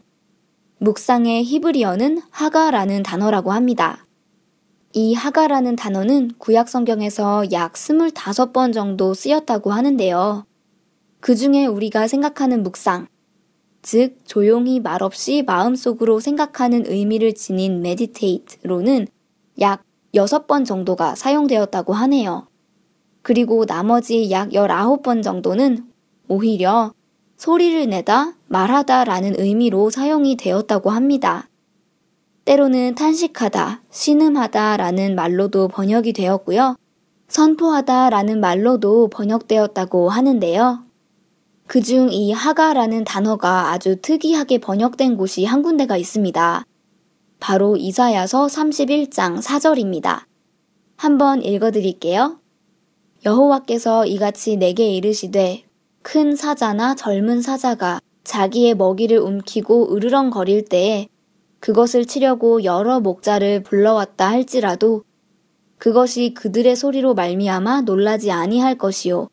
묵상의 0.77 1.43
히브리어는 1.43 2.21
하가라는 2.29 3.01
단어라고 3.01 3.51
합니다. 3.51 4.05
이 4.93 5.15
하가라는 5.15 5.75
단어는 5.75 6.33
구약 6.37 6.69
성경에서 6.69 7.51
약 7.51 7.73
25번 7.73 8.73
정도 8.73 9.15
쓰였다고 9.15 9.71
하는데요. 9.71 10.45
그 11.19 11.35
중에 11.35 11.65
우리가 11.65 12.07
생각하는 12.07 12.61
묵상, 12.61 13.07
즉 13.81 14.19
조용히 14.25 14.79
말없이 14.79 15.41
마음속으로 15.41 16.19
생각하는 16.19 16.83
의미를 16.85 17.33
지닌 17.33 17.77
meditate로는 17.83 19.07
약 19.61 19.81
6번 20.13 20.63
정도가 20.63 21.15
사용되었다고 21.15 21.93
하네요. 21.93 22.49
그리고 23.25 23.65
나머지 23.65 24.29
약 24.29 24.49
19번 24.49 25.23
정도는 25.23 25.87
오히려 26.27 26.93
소리를 27.37 27.89
내다, 27.89 28.35
말하다 28.45 29.03
라는 29.05 29.33
의미로 29.39 29.89
사용이 29.89 30.37
되었다고 30.37 30.91
합니다. 30.91 31.49
때로는 32.45 32.93
탄식하다, 32.93 33.81
신음하다 33.89 34.77
라는 34.77 35.15
말로도 35.15 35.69
번역이 35.69 36.13
되었고요. 36.13 36.75
선포하다 37.27 38.11
라는 38.11 38.39
말로도 38.39 39.07
번역되었다고 39.07 40.09
하는데요. 40.09 40.83
그중 41.65 42.09
이 42.11 42.31
하가라는 42.31 43.05
단어가 43.05 43.71
아주 43.71 43.95
특이하게 44.03 44.59
번역된 44.59 45.17
곳이 45.17 45.45
한 45.45 45.63
군데가 45.63 45.97
있습니다. 45.97 46.63
바로 47.39 47.75
이사야서 47.75 48.45
31장 48.45 49.41
4절입니다. 49.41 50.25
한번 50.95 51.41
읽어드릴게요. 51.41 52.44
여호와께서 53.25 54.05
이같이 54.05 54.55
내게 54.55 54.87
이르시되 54.91 55.63
큰 56.03 56.35
사자나 56.35 56.93
젊은 56.93 57.41
사자가 57.41 57.99
자기의 58.23 58.75
먹이를 58.75 59.17
움키고 59.17 59.95
으르렁거릴 59.95 60.65
때에 60.65 61.07
그것을 61.59 62.05
치려고 62.05 62.63
여러 62.63 62.99
목자를 62.99 63.63
불러왔다 63.63 64.29
할지라도 64.29 65.03
그것이 65.79 66.35
그들의 66.35 66.75
소리로 66.75 67.15
말미암아 67.15 67.81
놀라지 67.81 68.31
아니할 68.31 68.77
것이요 68.77 69.29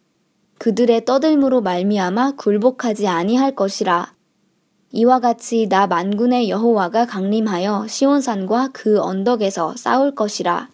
그들의 0.57 1.05
떠들므로 1.05 1.61
말미암아 1.61 2.37
굴복하지 2.37 3.09
아니할 3.09 3.55
것이라. 3.55 4.15
이와 4.93 5.19
같이 5.19 5.67
나 5.69 5.87
만군의 5.87 6.49
여호와가 6.49 7.07
강림하여 7.07 7.87
시온산과 7.89 8.71
그 8.73 9.01
언덕에서 9.01 9.75
싸울 9.77 10.15
것이라. 10.15 10.72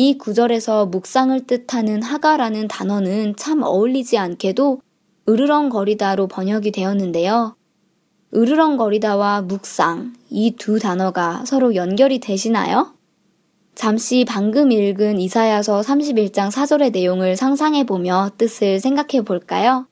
이 0.00 0.16
구절에서 0.16 0.86
묵상을 0.86 1.44
뜻하는 1.48 2.04
하가라는 2.04 2.68
단어는 2.68 3.34
참 3.34 3.64
어울리지 3.64 4.16
않게도 4.16 4.80
으르렁거리다로 5.28 6.28
번역이 6.28 6.70
되었는데요. 6.70 7.56
으르렁거리다와 8.32 9.42
묵상, 9.42 10.12
이 10.30 10.52
두 10.56 10.78
단어가 10.78 11.44
서로 11.44 11.74
연결이 11.74 12.20
되시나요? 12.20 12.94
잠시 13.74 14.24
방금 14.24 14.70
읽은 14.70 15.18
이사야서 15.18 15.80
31장 15.80 16.52
4절의 16.52 16.92
내용을 16.92 17.36
상상해 17.36 17.82
보며 17.82 18.30
뜻을 18.38 18.78
생각해 18.78 19.24
볼까요? 19.24 19.88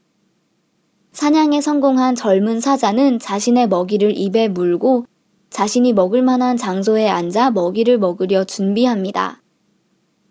사냥에 1.11 1.61
성공한 1.61 2.14
젊은 2.14 2.61
사자는 2.61 3.19
자신의 3.19 3.66
먹이를 3.66 4.16
입에 4.16 4.47
물고 4.47 5.05
자신이 5.51 5.92
먹을 5.95 6.23
만한 6.23 6.57
장소에 6.57 7.09
앉아 7.09 7.51
먹이를 7.51 7.99
먹으려 7.99 8.45
준비합니다. 8.45 9.40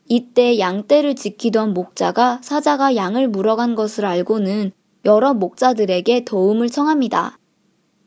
이때 0.07 0.59
양떼를 0.59 1.15
지키던 1.15 1.73
목자가 1.73 2.39
사자가 2.43 2.95
양을 2.95 3.27
물어간 3.27 3.75
것을 3.75 4.05
알고는 4.05 4.71
여러 5.03 5.33
목자들에게 5.33 6.25
도움을 6.25 6.69
청합니다. 6.69 7.37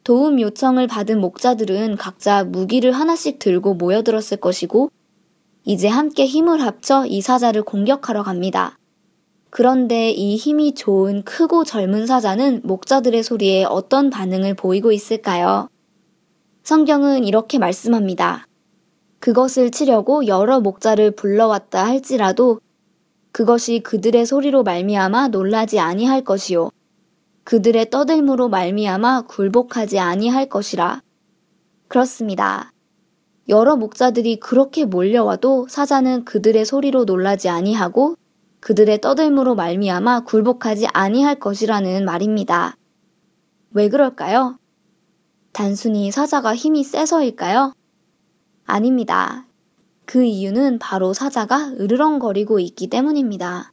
도움 0.05 0.41
요청을 0.41 0.87
받은 0.87 1.21
목자들은 1.21 1.97
각자 1.97 2.45
무기를 2.45 2.93
하나씩 2.93 3.39
들고 3.39 3.75
모여들었을 3.75 4.39
것이고 4.41 4.91
이제 5.65 5.87
함께 5.87 6.25
힘을 6.25 6.63
합쳐 6.63 7.05
이 7.05 7.21
사자를 7.21 7.63
공격하러 7.63 8.23
갑니다. 8.23 8.79
그런데 9.51 10.11
이 10.11 10.37
힘이 10.37 10.75
좋은 10.75 11.23
크고 11.25 11.65
젊은 11.65 12.07
사자는 12.07 12.63
목자들의 12.65 13.23
소리에 13.23 13.65
어떤 13.65 14.09
반응을 14.09 14.55
보이고 14.55 14.93
있을까요? 14.93 15.69
성경은 16.63 17.25
이렇게 17.25 17.59
말씀합니다. 17.59 18.48
그것을 19.21 19.71
치려고 19.71 20.27
여러 20.27 20.61
목자를 20.61 21.13
불러왔다 21.13 21.85
할지라도 21.85 22.61
그것이 23.33 23.81
그들의 23.81 24.27
소리로 24.27 24.63
말미암아 24.63 25.29
놀라지 25.29 25.79
아니할 25.81 26.23
것이요 26.23 26.71
그들의 27.45 27.89
떠들므로 27.91 28.49
말미암아 28.51 29.23
굴복하지 29.23 29.99
아니할 29.99 30.51
것이라. 30.51 31.01
그렇습니다. 31.89 32.73
여러 33.49 33.77
목자들이 33.77 34.39
그렇게 34.39 34.85
몰려와도 34.85 35.69
사자는 35.69 36.27
그들의 36.27 36.67
소리로 36.67 37.05
놀라지 37.05 37.49
아니하고 37.49 38.17
그들의 38.61 39.01
떠들므로 39.01 39.55
말미암아 39.55 40.25
굴복하지 40.25 40.89
아니할 40.93 41.37
것이라는 41.37 42.05
말입니다. 42.05 42.77
왜 43.71 43.89
그럴까요? 43.89 44.59
단순히 45.53 46.11
사자가 46.11 46.55
힘이 46.55 46.85
세서일까요? 46.85 47.73
아닙니다. 48.69 49.47
그 50.05 50.23
이유는 50.23 50.79
바로 50.79 51.15
사자가 51.15 51.73
으르렁거리고 51.81 52.61
있기 52.61 52.89
때문입니다. 52.89 53.73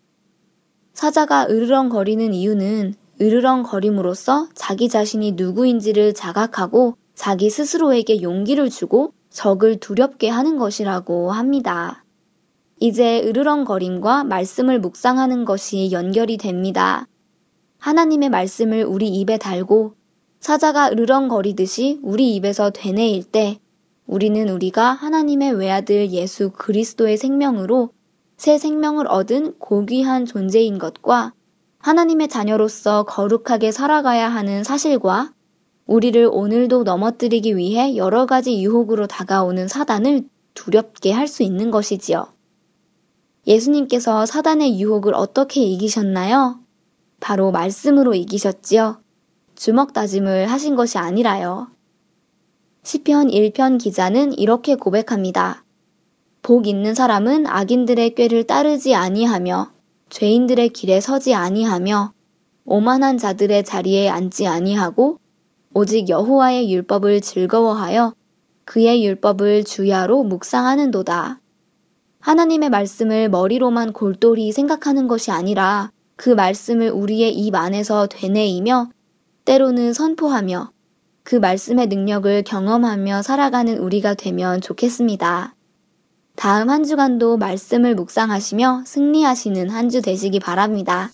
사자가 0.94 1.48
으르렁거리는 1.50 2.34
이유는 2.34 2.96
으르렁거림으로써 3.22 4.48
자기 4.56 4.88
자신이 4.88 5.34
누구인지를 5.34 6.14
자각하고 6.14 6.96
자기 7.14 7.50
스스로에게 7.50 8.22
용기를 8.22 8.70
주고 8.70 9.14
적을 9.30 9.82
두렵게 9.82 10.30
하는 10.30 10.58
것이라고 10.58 11.32
합니다. 11.32 12.06
이제 12.80 13.22
으르렁거림과 13.22 14.24
말씀을 14.24 14.80
묵상하는 14.80 15.44
것이 15.44 15.92
연결이 15.92 16.38
됩니다. 16.38 17.06
하나님의 17.80 18.30
말씀을 18.30 18.86
우리 18.86 19.10
입에 19.10 19.38
달고 19.38 19.96
사자가 20.40 20.92
으르렁거리듯이 20.92 22.00
우리 22.02 22.34
입에서 22.36 22.70
되뇌일 22.70 23.26
때 23.26 23.60
우리는 24.08 24.48
우리가 24.50 24.94
하나님의 24.94 25.54
외아들 25.54 26.12
예수 26.12 26.52
그리스도의 26.52 27.18
생명으로 27.18 27.90
새 28.38 28.58
생명을 28.58 29.08
얻은 29.08 29.58
고귀한 29.60 30.26
존재인 30.26 30.78
것과 30.78 31.34
하나님의 31.80 32.28
자녀로서 32.28 33.04
거룩하게 33.04 33.72
살아가야 33.72 34.28
하는 34.30 34.64
사실과 34.64 35.34
우리를 35.86 36.28
오늘도 36.32 36.84
넘어뜨리기 36.84 37.58
위해 37.58 37.96
여러 37.96 38.26
가지 38.26 38.62
유혹으로 38.62 39.08
다가오는 39.08 39.68
사단을 39.68 40.24
두렵게 40.56 41.12
할 41.12 41.28
수 41.28 41.44
있는 41.44 41.70
것이지요. 41.70 42.28
예수님께서 43.46 44.26
사단의 44.26 44.80
유혹을 44.80 45.14
어떻게 45.14 45.62
이기셨나요? 45.62 46.60
바로 47.20 47.52
말씀으로 47.52 48.16
이기셨지요. 48.16 49.02
주먹 49.56 49.94
다짐을 49.94 50.48
하신 50.48 50.76
것이 50.76 50.98
아니라요. 50.98 51.68
시편 52.86 53.30
1편 53.30 53.80
기자는 53.80 54.38
이렇게 54.38 54.76
고백합니다. 54.76 55.66
복 56.44 56.68
있는 56.68 56.94
사람은 56.94 57.48
악인들의 57.48 58.14
꾀를 58.14 58.44
따르지 58.44 58.94
아니하며 58.94 59.72
죄인들의 60.10 60.70
길에 60.70 61.02
서지 61.02 61.34
아니하며 61.34 62.14
오만한 62.64 63.18
자들의 63.18 63.64
자리에 63.64 64.08
앉지 64.10 64.46
아니하고 64.46 65.18
오직 65.74 66.10
여호와의 66.10 66.72
율법을 66.72 67.22
즐거워하여 67.22 68.14
그의 68.66 69.04
율법을 69.04 69.64
주야로 69.64 70.24
묵상하는도다. 70.24 71.42
하나님의 72.20 72.70
말씀을 72.70 73.30
머리로만 73.30 73.94
골똘히 73.94 74.52
생각하는 74.52 75.08
것이 75.08 75.32
아니라 75.32 75.90
그 76.16 76.30
말씀을 76.30 76.92
우리의 76.92 77.34
입 77.34 77.56
안에서 77.56 78.06
되뇌이며 78.06 78.92
때로는 79.44 79.94
선포하며 79.94 80.75
그 81.26 81.36
말씀의 81.36 81.88
능력을 81.88 82.44
경험하며 82.44 83.24
살아가는 83.24 83.78
우리가 83.80 84.14
되면 84.14 84.62
좋겠습니다. 84.62 85.56
다음 86.36 86.70
한 86.70 86.84
주간도 86.84 87.38
말씀을 87.38 87.96
묵상하시며 87.96 88.84
승리하시는 88.86 89.70
한 89.70 89.90
주 89.90 90.02
되시기 90.02 90.40
바랍니다. 90.40 91.10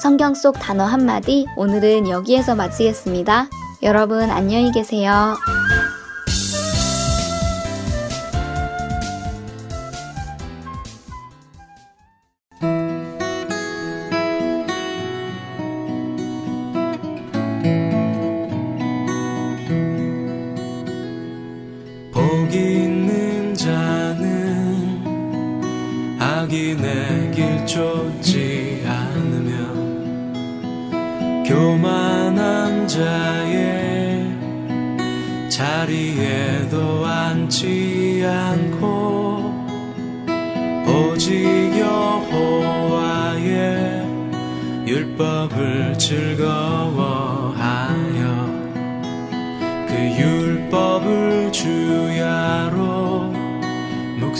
성경 0.00 0.34
속 0.34 0.58
단어 0.60 0.84
한마디 0.84 1.46
오늘은 1.56 2.08
여기에서 2.08 2.54
마치겠습니다. 2.54 3.48
여러분 3.82 4.30
안녕히 4.30 4.70
계세요. 4.70 5.34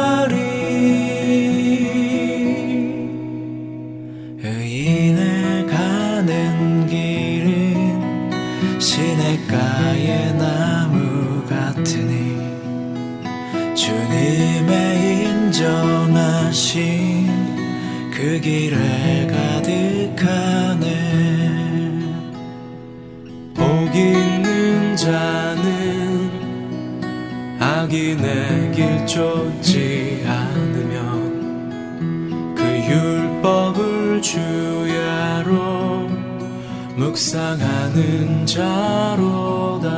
자로다. 38.51 39.89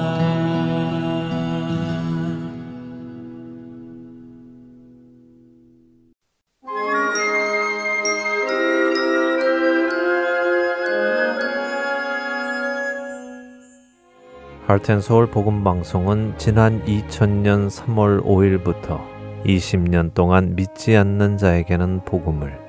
할텐서울 14.68 15.28
복음방송은 15.32 16.36
지난 16.38 16.84
2000년 16.86 17.70
3월 17.70 18.24
5일부터 18.24 19.02
20년 19.46 20.14
동안 20.14 20.56
믿지 20.56 20.96
않는 20.96 21.38
자에게는 21.38 22.06
복음을, 22.06 22.60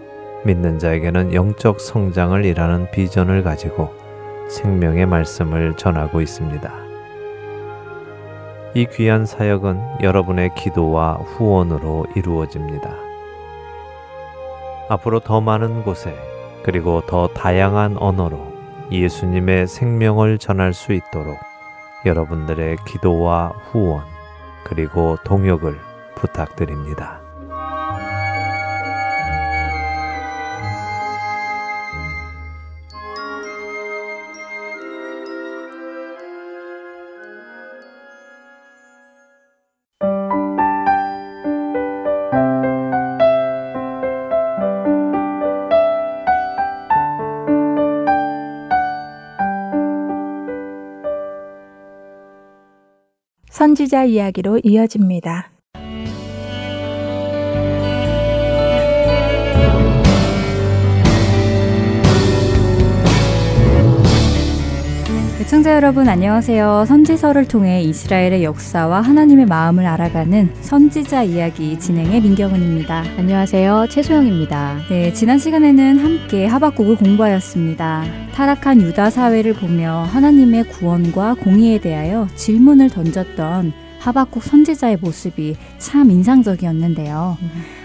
믿는 0.47 0.79
자에게는 0.79 1.35
영적 1.35 1.79
성장을 1.81 2.43
이라는 2.43 2.91
비전을 2.91 3.43
가지고 3.43 4.04
생명의 4.49 5.07
말씀을 5.07 5.77
전하고 5.77 6.21
있습니다. 6.21 6.73
이 8.75 8.87
귀한 8.87 9.25
사역은 9.25 10.03
여러분의 10.03 10.55
기도와 10.57 11.15
후원으로 11.15 12.07
이루어집니다. 12.17 12.95
앞으로 14.89 15.21
더 15.21 15.41
많은 15.41 15.83
곳에 15.85 16.15
그리고 16.63 17.03
더 17.07 17.29
다양한 17.29 17.97
언어로 17.99 18.53
예수님의 18.91 19.67
생명을 19.67 20.39
전할 20.39 20.73
수 20.73 20.93
있도록 20.93 21.39
여러분들의 22.05 22.77
기도와 22.87 23.53
후원 23.71 24.03
그리고 24.65 25.17
동역을 25.25 25.79
부탁드립니다. 26.17 27.24
선지자 53.65 54.05
이야기로 54.05 54.61
이어집니다. 54.63 55.54
여러분 65.75 66.09
안녕하세요. 66.09 66.85
선지서를 66.87 67.49
통해 67.49 67.83
이스라엘의 67.83 68.45
역사와 68.45 69.01
하나님의 69.01 69.47
마음을 69.47 69.85
알아가는 69.85 70.55
선지자 70.61 71.25
이야기 71.25 71.77
진행의 71.81 72.21
민경은입니다. 72.21 73.03
안녕하세요. 73.19 73.89
최소영입니다. 73.91 74.83
네, 74.89 75.13
지난 75.13 75.37
시간에는 75.37 75.99
함께 75.99 76.47
하박국을 76.47 76.95
공부하였습니다. 76.95 78.05
타락한 78.33 78.83
유다 78.83 79.11
사회를 79.11 79.55
보며 79.55 80.05
하나님의 80.13 80.69
구원과 80.69 81.35
공의에 81.43 81.81
대하여 81.81 82.29
질문을 82.37 82.91
던졌던 82.91 83.73
하박국 83.99 84.45
선지자의 84.45 84.99
모습이 85.01 85.57
참 85.79 86.09
인상적이었는데요. 86.09 87.37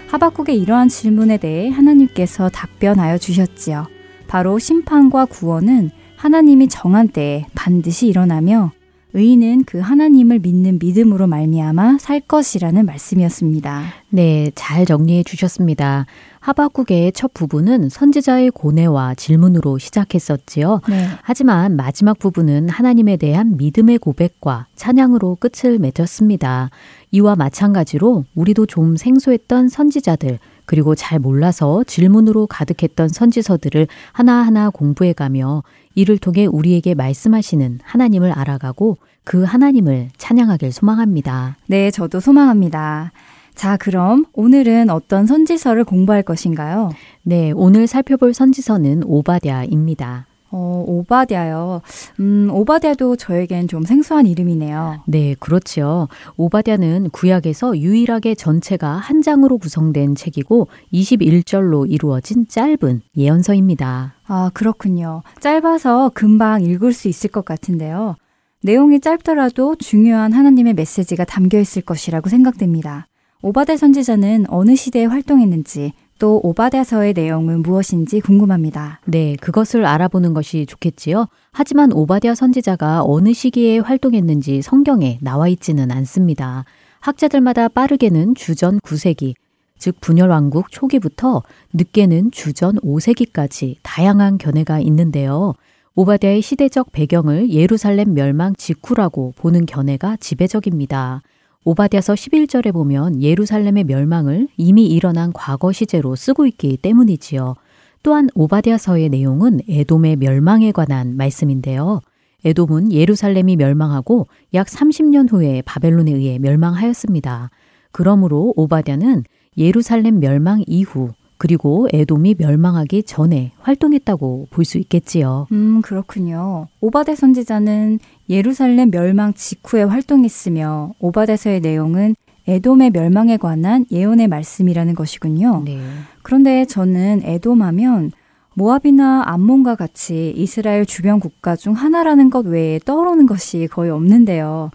하박국의 0.06 0.60
이러한 0.60 0.88
질문에 0.88 1.38
대해 1.38 1.68
하나님께서 1.70 2.50
답변하여 2.50 3.18
주셨지요. 3.18 3.88
바로 4.28 4.60
심판과 4.60 5.24
구원은 5.24 5.90
하나님이 6.20 6.68
정한 6.68 7.08
때에 7.08 7.46
반드시 7.54 8.06
일어나며 8.06 8.72
의인은 9.14 9.64
그 9.64 9.78
하나님을 9.78 10.40
믿는 10.40 10.78
믿음으로 10.78 11.26
말미암아 11.26 11.96
살 11.98 12.20
것이라는 12.20 12.84
말씀이었습니다. 12.84 13.84
네, 14.10 14.52
잘 14.54 14.84
정리해 14.84 15.22
주셨습니다. 15.22 16.04
하박국의 16.40 17.12
첫 17.12 17.32
부분은 17.32 17.88
선지자의 17.88 18.50
고뇌와 18.50 19.14
질문으로 19.14 19.78
시작했었지요. 19.78 20.82
네. 20.90 21.06
하지만 21.22 21.74
마지막 21.76 22.18
부분은 22.18 22.68
하나님에 22.68 23.16
대한 23.16 23.56
믿음의 23.56 23.96
고백과 23.98 24.66
찬양으로 24.76 25.38
끝을 25.40 25.78
맺었습니다. 25.78 26.68
이와 27.12 27.34
마찬가지로 27.34 28.24
우리도 28.34 28.66
좀 28.66 28.96
생소했던 28.96 29.70
선지자들, 29.70 30.38
그리고 30.66 30.94
잘 30.94 31.18
몰라서 31.18 31.82
질문으로 31.84 32.46
가득했던 32.46 33.08
선지서들을 33.08 33.88
하나하나 34.12 34.70
공부해 34.70 35.14
가며 35.14 35.64
이를 35.94 36.18
통해 36.18 36.46
우리에게 36.46 36.94
말씀하시는 36.94 37.80
하나님을 37.82 38.32
알아가고 38.32 38.96
그 39.24 39.44
하나님을 39.44 40.10
찬양하길 40.16 40.72
소망합니다. 40.72 41.56
네, 41.66 41.90
저도 41.90 42.20
소망합니다. 42.20 43.12
자, 43.54 43.76
그럼 43.76 44.24
오늘은 44.32 44.88
어떤 44.90 45.26
선지서를 45.26 45.84
공부할 45.84 46.22
것인가요? 46.22 46.92
네, 47.22 47.52
오늘 47.54 47.86
살펴볼 47.86 48.32
선지서는 48.32 49.02
오바댜입니다. 49.04 50.26
어, 50.52 50.84
오바댜요. 50.86 51.80
음, 52.18 52.48
오바댜도 52.52 53.16
저에겐 53.16 53.68
좀 53.68 53.84
생소한 53.84 54.26
이름이네요. 54.26 55.02
네, 55.06 55.34
그렇지요. 55.38 56.08
오바댜는 56.36 57.10
구약에서 57.10 57.78
유일하게 57.78 58.34
전체가 58.34 58.88
한 58.88 59.22
장으로 59.22 59.58
구성된 59.58 60.16
책이고 60.16 60.68
21절로 60.92 61.90
이루어진 61.90 62.46
짧은 62.48 63.02
예언서입니다. 63.16 64.14
아, 64.26 64.50
그렇군요. 64.52 65.22
짧아서 65.40 66.10
금방 66.14 66.62
읽을 66.62 66.92
수 66.92 67.08
있을 67.08 67.30
것 67.30 67.44
같은데요. 67.44 68.16
내용이 68.62 69.00
짧더라도 69.00 69.76
중요한 69.76 70.32
하나님의 70.32 70.74
메시지가 70.74 71.24
담겨 71.24 71.58
있을 71.58 71.82
것이라고 71.82 72.28
생각됩니다. 72.28 73.06
오바댜 73.42 73.78
선지자는 73.78 74.46
어느 74.48 74.76
시대에 74.76 75.06
활동했는지 75.06 75.92
또 76.20 76.38
오바댜서의 76.44 77.14
내용은 77.14 77.62
무엇인지 77.62 78.20
궁금합니다. 78.20 79.00
네, 79.06 79.36
그것을 79.40 79.86
알아보는 79.86 80.34
것이 80.34 80.66
좋겠지요. 80.66 81.26
하지만 81.50 81.92
오바댜 81.92 82.36
선지자가 82.36 83.02
어느 83.04 83.32
시기에 83.32 83.78
활동했는지 83.78 84.60
성경에 84.60 85.18
나와 85.22 85.48
있지는 85.48 85.90
않습니다. 85.90 86.66
학자들마다 87.00 87.68
빠르게는 87.68 88.34
주전 88.34 88.80
9세기, 88.80 89.32
즉 89.78 89.96
분열 90.02 90.28
왕국 90.28 90.70
초기부터 90.70 91.42
늦게는 91.72 92.32
주전 92.32 92.76
5세기까지 92.76 93.76
다양한 93.82 94.36
견해가 94.36 94.78
있는데요. 94.80 95.54
오바댜의 95.94 96.42
시대적 96.42 96.92
배경을 96.92 97.50
예루살렘 97.50 98.12
멸망 98.12 98.54
직후라고 98.56 99.32
보는 99.38 99.64
견해가 99.64 100.18
지배적입니다. 100.20 101.22
오바댜서 101.62 102.14
11절에 102.14 102.72
보면 102.72 103.20
예루살렘의 103.20 103.84
멸망을 103.84 104.48
이미 104.56 104.86
일어난 104.86 105.30
과거 105.34 105.72
시제로 105.72 106.16
쓰고 106.16 106.46
있기 106.46 106.78
때문이지요. 106.78 107.54
또한 108.02 108.28
오바댜서의 108.34 109.10
내용은 109.10 109.60
에돔의 109.68 110.16
멸망에 110.16 110.72
관한 110.72 111.18
말씀인데요. 111.18 112.00
에돔은 112.46 112.92
예루살렘이 112.92 113.56
멸망하고 113.56 114.26
약 114.54 114.68
30년 114.68 115.30
후에 115.30 115.60
바벨론에 115.66 116.10
의해 116.12 116.38
멸망하였습니다. 116.38 117.50
그러므로 117.92 118.54
오바댜는 118.56 119.24
예루살렘 119.58 120.18
멸망 120.18 120.64
이후 120.66 121.10
그리고 121.40 121.88
에돔이 121.90 122.34
멸망하기 122.38 123.04
전에 123.04 123.52
활동했다고 123.60 124.48
볼 124.50 124.64
수 124.66 124.76
있겠지요. 124.76 125.46
음, 125.52 125.80
그렇군요. 125.80 126.68
오바데 126.82 127.14
선지자는 127.16 127.98
예루살렘 128.28 128.90
멸망 128.90 129.32
직후에 129.32 129.82
활동했으며 129.84 130.92
오바데서의 131.00 131.60
내용은 131.60 132.14
에돔의 132.46 132.90
멸망에 132.90 133.38
관한 133.38 133.86
예언의 133.90 134.28
말씀이라는 134.28 134.94
것이군요. 134.94 135.62
네. 135.64 135.78
그런데 136.22 136.66
저는 136.66 137.22
에돔하면 137.24 138.12
모압이나 138.54 139.22
암몬과 139.24 139.76
같이 139.76 140.34
이스라엘 140.36 140.84
주변 140.84 141.20
국가 141.20 141.56
중 141.56 141.72
하나라는 141.72 142.28
것 142.28 142.44
외에 142.44 142.78
떠오르는 142.84 143.24
것이 143.26 143.66
거의 143.70 143.90
없는데요. 143.90 144.70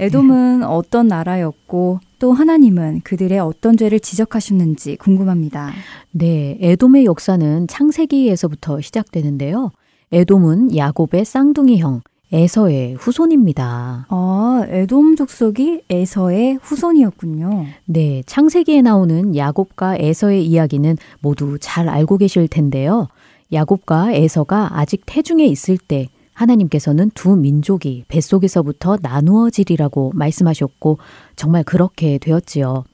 에돔은 0.00 0.62
어떤 0.62 1.08
나라였고 1.08 2.00
또 2.18 2.32
하나님은 2.32 3.00
그들의 3.04 3.38
어떤 3.38 3.76
죄를 3.76 4.00
지적하셨는지 4.00 4.96
궁금합니다. 4.96 5.72
네, 6.12 6.56
에돔의 6.60 7.04
역사는 7.04 7.66
창세기에서부터 7.66 8.80
시작되는데요. 8.80 9.70
에돔은 10.12 10.76
야곱의 10.76 11.24
쌍둥이 11.24 11.78
형 11.78 12.00
에서의 12.30 12.94
후손입니다. 12.94 14.06
아, 14.10 14.64
에돔 14.68 15.16
족속이 15.16 15.82
에서의 15.88 16.58
후손이었군요. 16.60 17.64
네, 17.86 18.22
창세기에 18.26 18.82
나오는 18.82 19.34
야곱과 19.34 19.96
에서의 19.98 20.46
이야기는 20.46 20.96
모두 21.20 21.56
잘 21.58 21.88
알고 21.88 22.18
계실 22.18 22.46
텐데요. 22.48 23.08
야곱과 23.50 24.12
에서가 24.12 24.78
아직 24.78 25.04
태중에 25.06 25.46
있을 25.46 25.78
때 25.78 26.08
하나님께서는 26.38 27.10
두 27.14 27.36
민족이 27.36 28.04
뱃속에서부터 28.08 28.98
나누어지리라고 29.02 30.12
말씀하셨고 30.14 30.98
정말 31.36 31.64
그렇게 31.64 32.18
되었지요. 32.18 32.84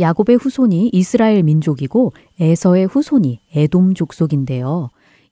야곱의 0.00 0.36
후손이 0.36 0.90
이스라엘 0.92 1.42
민족이고 1.42 2.12
에서의 2.40 2.86
후손이 2.86 3.40
에돔 3.54 3.94
족속인데요. 3.94 4.88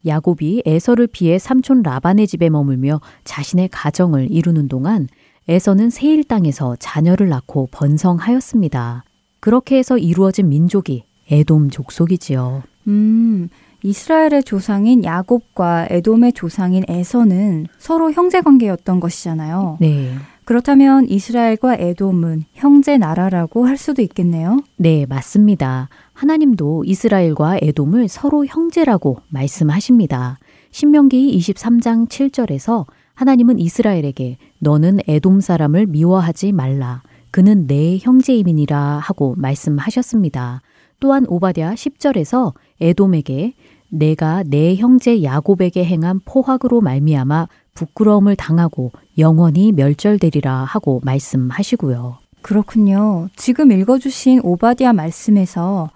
야곱이 0.07 0.63
에서를 0.65 1.09
피해 1.09 1.39
삼촌 1.39 1.83
라반의 1.83 2.27
집에 2.27 2.49
머물며 2.49 3.01
자신의 3.25 3.69
가정을 3.71 4.31
이루는 4.31 4.69
동안 4.69 5.09
에서는 5.49 5.91
세일 5.91 6.25
땅에서 6.25 6.77
자녀를 6.79 7.29
낳고 7.29 7.69
번성하였습니다. 7.73 9.05
그렇게 9.41 9.79
해서 9.79 9.99
이루어진 9.99 10.49
민족이 10.51 11.05
에돔 11.31 11.71
족속이지요. 11.71 12.63
음, 12.87 13.49
이스라엘의 13.83 14.43
조상인 14.45 15.05
야곱과 15.05 15.89
에돔의 15.91 16.33
조상인 16.33 16.85
에서는 16.89 17.67
서로 17.79 18.13
형제 18.13 18.41
관계였던 18.41 19.01
것이잖아요. 19.01 19.79
네. 19.81 20.13
그렇다면 20.45 21.07
이스라엘과 21.09 21.77
에돔은 21.77 22.45
형제 22.55 22.97
나라라고 22.97 23.67
할 23.67 23.77
수도 23.77 24.01
있겠네요. 24.03 24.63
네, 24.77 25.05
맞습니다. 25.07 25.91
하나님도 26.15 26.85
이스라엘과 26.87 27.59
에돔을 27.61 28.09
서로 28.09 28.47
형제라고 28.47 29.19
말씀하십니다. 29.29 30.39
신명기 30.71 31.39
23장 31.39 32.09
7절에서 32.09 32.87
하나님은 33.15 33.59
이스라엘에게 33.59 34.39
너는 34.59 35.01
에돔 35.07 35.41
사람을 35.41 35.87
미워하지 35.87 36.53
말라. 36.53 37.03
그는 37.31 37.67
내 37.67 37.99
형제임이니라 37.99 39.01
하고 39.03 39.35
말씀하셨습니다. 39.37 40.63
또한 41.01 41.25
오바댜 41.29 41.75
10절에서 41.75 42.55
에돔에게 42.81 43.55
내가 43.91 44.43
내 44.47 44.77
형제 44.77 45.23
야곱에게 45.23 45.85
행한 45.85 46.21
포악으로 46.25 46.81
말미암아 46.81 47.49
부끄러움을 47.75 48.37
당하고 48.37 48.93
영원히 49.19 49.73
멸절되리라 49.73 50.65
하고 50.65 51.01
말씀하시고요. 51.05 52.19
그렇군요. 52.43 53.29
지금 53.37 53.73
읽어주신 53.73 54.41
오바디아 54.43 54.93
말씀에서 54.93 55.91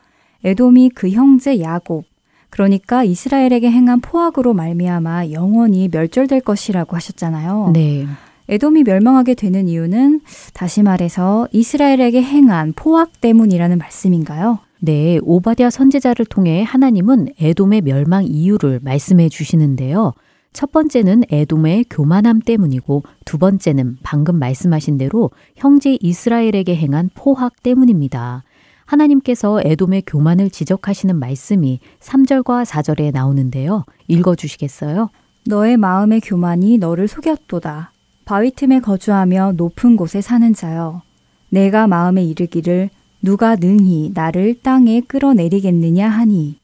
에돔이 0.44 0.90
그 0.90 1.10
형제 1.10 1.60
야곱, 1.60 2.04
그러니까 2.50 3.04
이스라엘에게 3.04 3.70
행한 3.70 4.00
포악으로 4.00 4.52
말미암아 4.52 5.30
영원히 5.30 5.88
멸절될 5.90 6.40
것이라고 6.42 6.96
하셨잖아요. 6.96 7.70
네. 7.72 8.06
에돔이 8.48 8.82
멸망하게 8.82 9.34
되는 9.34 9.68
이유는 9.68 10.20
다시 10.52 10.82
말해서 10.82 11.48
이스라엘에게 11.52 12.22
행한 12.22 12.74
포악 12.74 13.20
때문이라는 13.20 13.78
말씀인가요? 13.78 14.58
네, 14.84 15.20
오바댜 15.22 15.70
선지자를 15.70 16.26
통해 16.26 16.64
하나님은 16.64 17.28
에돔의 17.38 17.82
멸망 17.82 18.24
이유를 18.24 18.80
말씀해 18.82 19.28
주시는데요. 19.28 20.12
첫 20.52 20.72
번째는 20.72 21.22
에돔의 21.30 21.84
교만함 21.88 22.40
때문이고 22.40 23.04
두 23.24 23.38
번째는 23.38 23.98
방금 24.02 24.40
말씀하신 24.40 24.98
대로 24.98 25.30
형제 25.54 25.96
이스라엘에게 26.00 26.74
행한 26.74 27.10
포악 27.14 27.62
때문입니다. 27.62 28.42
하나님께서 28.84 29.60
에돔의 29.64 30.02
교만을 30.04 30.50
지적하시는 30.50 31.14
말씀이 31.14 31.78
3절과 32.00 32.64
4절에 32.64 33.12
나오는데요. 33.12 33.84
읽어 34.08 34.34
주시겠어요? 34.34 35.10
너의 35.46 35.76
마음의 35.76 36.22
교만이 36.22 36.78
너를 36.78 37.06
속였도다. 37.06 37.92
바위 38.24 38.50
틈에 38.50 38.80
거주하며 38.80 39.52
높은 39.56 39.94
곳에 39.94 40.20
사는 40.20 40.52
자여. 40.52 41.02
내가 41.50 41.86
마음에 41.86 42.24
이르기를 42.24 42.90
누가 43.22 43.54
능히 43.54 44.10
나를 44.14 44.56
땅에 44.62 45.00
끌어내리겠느냐 45.00 46.08
하니 46.08 46.58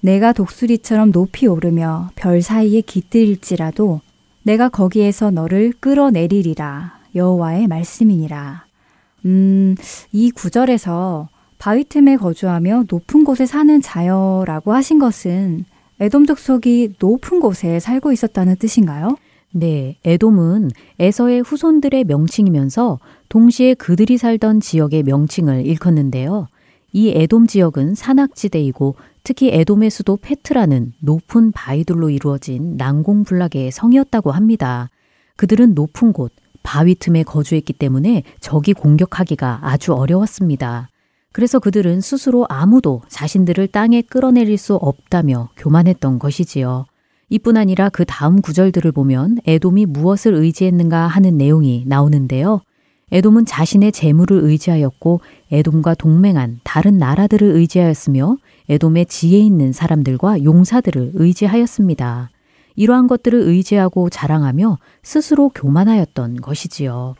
내가 0.00 0.32
독수리처럼 0.32 1.10
높이 1.10 1.46
오르며 1.46 2.10
별 2.14 2.42
사이에 2.42 2.82
깃들일지라도 2.82 4.00
내가 4.42 4.68
거기에서 4.68 5.30
너를 5.30 5.72
끌어내리리라 5.80 6.96
여호와의 7.16 7.66
말씀이니라. 7.66 8.66
음, 9.24 9.74
이 10.12 10.30
구절에서 10.30 11.28
바위 11.58 11.84
틈에 11.84 12.16
거주하며 12.16 12.84
높은 12.90 13.24
곳에 13.24 13.46
사는 13.46 13.80
자여라고 13.80 14.72
하신 14.72 14.98
것은 14.98 15.64
에돔 15.98 16.26
족 16.26 16.38
속이 16.38 16.94
높은 17.00 17.40
곳에 17.40 17.80
살고 17.80 18.12
있었다는 18.12 18.56
뜻인가요? 18.56 19.16
네, 19.52 19.96
에돔은 20.04 20.70
에서의 20.98 21.40
후손들의 21.40 22.04
명칭이면서 22.04 22.98
동시에 23.28 23.74
그들이 23.74 24.18
살던 24.18 24.60
지역의 24.60 25.02
명칭을 25.04 25.66
일컫는데요. 25.66 26.48
이 26.92 27.10
에돔 27.10 27.46
지역은 27.46 27.94
산악지대이고 27.94 28.96
특히 29.22 29.50
에돔의 29.52 29.90
수도 29.90 30.16
페트라는 30.16 30.92
높은 31.00 31.52
바위들로 31.52 32.10
이루어진 32.10 32.76
난공불락의 32.76 33.70
성이었다고 33.72 34.30
합니다. 34.30 34.88
그들은 35.36 35.74
높은 35.74 36.12
곳, 36.12 36.32
바위 36.62 36.94
틈에 36.94 37.22
거주했기 37.22 37.72
때문에 37.74 38.22
적이 38.40 38.72
공격하기가 38.72 39.60
아주 39.62 39.92
어려웠습니다. 39.92 40.88
그래서 41.32 41.58
그들은 41.58 42.00
스스로 42.00 42.46
아무도 42.48 43.02
자신들을 43.08 43.68
땅에 43.68 44.00
끌어내릴 44.00 44.56
수 44.56 44.74
없다며 44.76 45.50
교만했던 45.56 46.18
것이지요. 46.18 46.86
이뿐 47.28 47.56
아니라 47.56 47.88
그 47.88 48.04
다음 48.06 48.40
구절들을 48.40 48.90
보면 48.92 49.38
에돔이 49.46 49.86
무엇을 49.86 50.34
의지했는가 50.34 51.08
하는 51.08 51.36
내용이 51.36 51.84
나오는데요. 51.86 52.62
에돔은 53.12 53.46
자신의 53.46 53.92
재물을 53.92 54.42
의지하였고 54.42 55.20
에돔과 55.52 55.94
동맹한 55.94 56.58
다른 56.64 56.98
나라들을 56.98 57.46
의지하였으며 57.46 58.36
에돔의 58.68 59.06
지혜 59.06 59.38
있는 59.38 59.72
사람들과 59.72 60.42
용사들을 60.42 61.12
의지하였습니다. 61.14 62.30
이러한 62.74 63.06
것들을 63.06 63.38
의지하고 63.38 64.10
자랑하며 64.10 64.78
스스로 65.04 65.50
교만하였던 65.50 66.40
것이지요. 66.40 67.14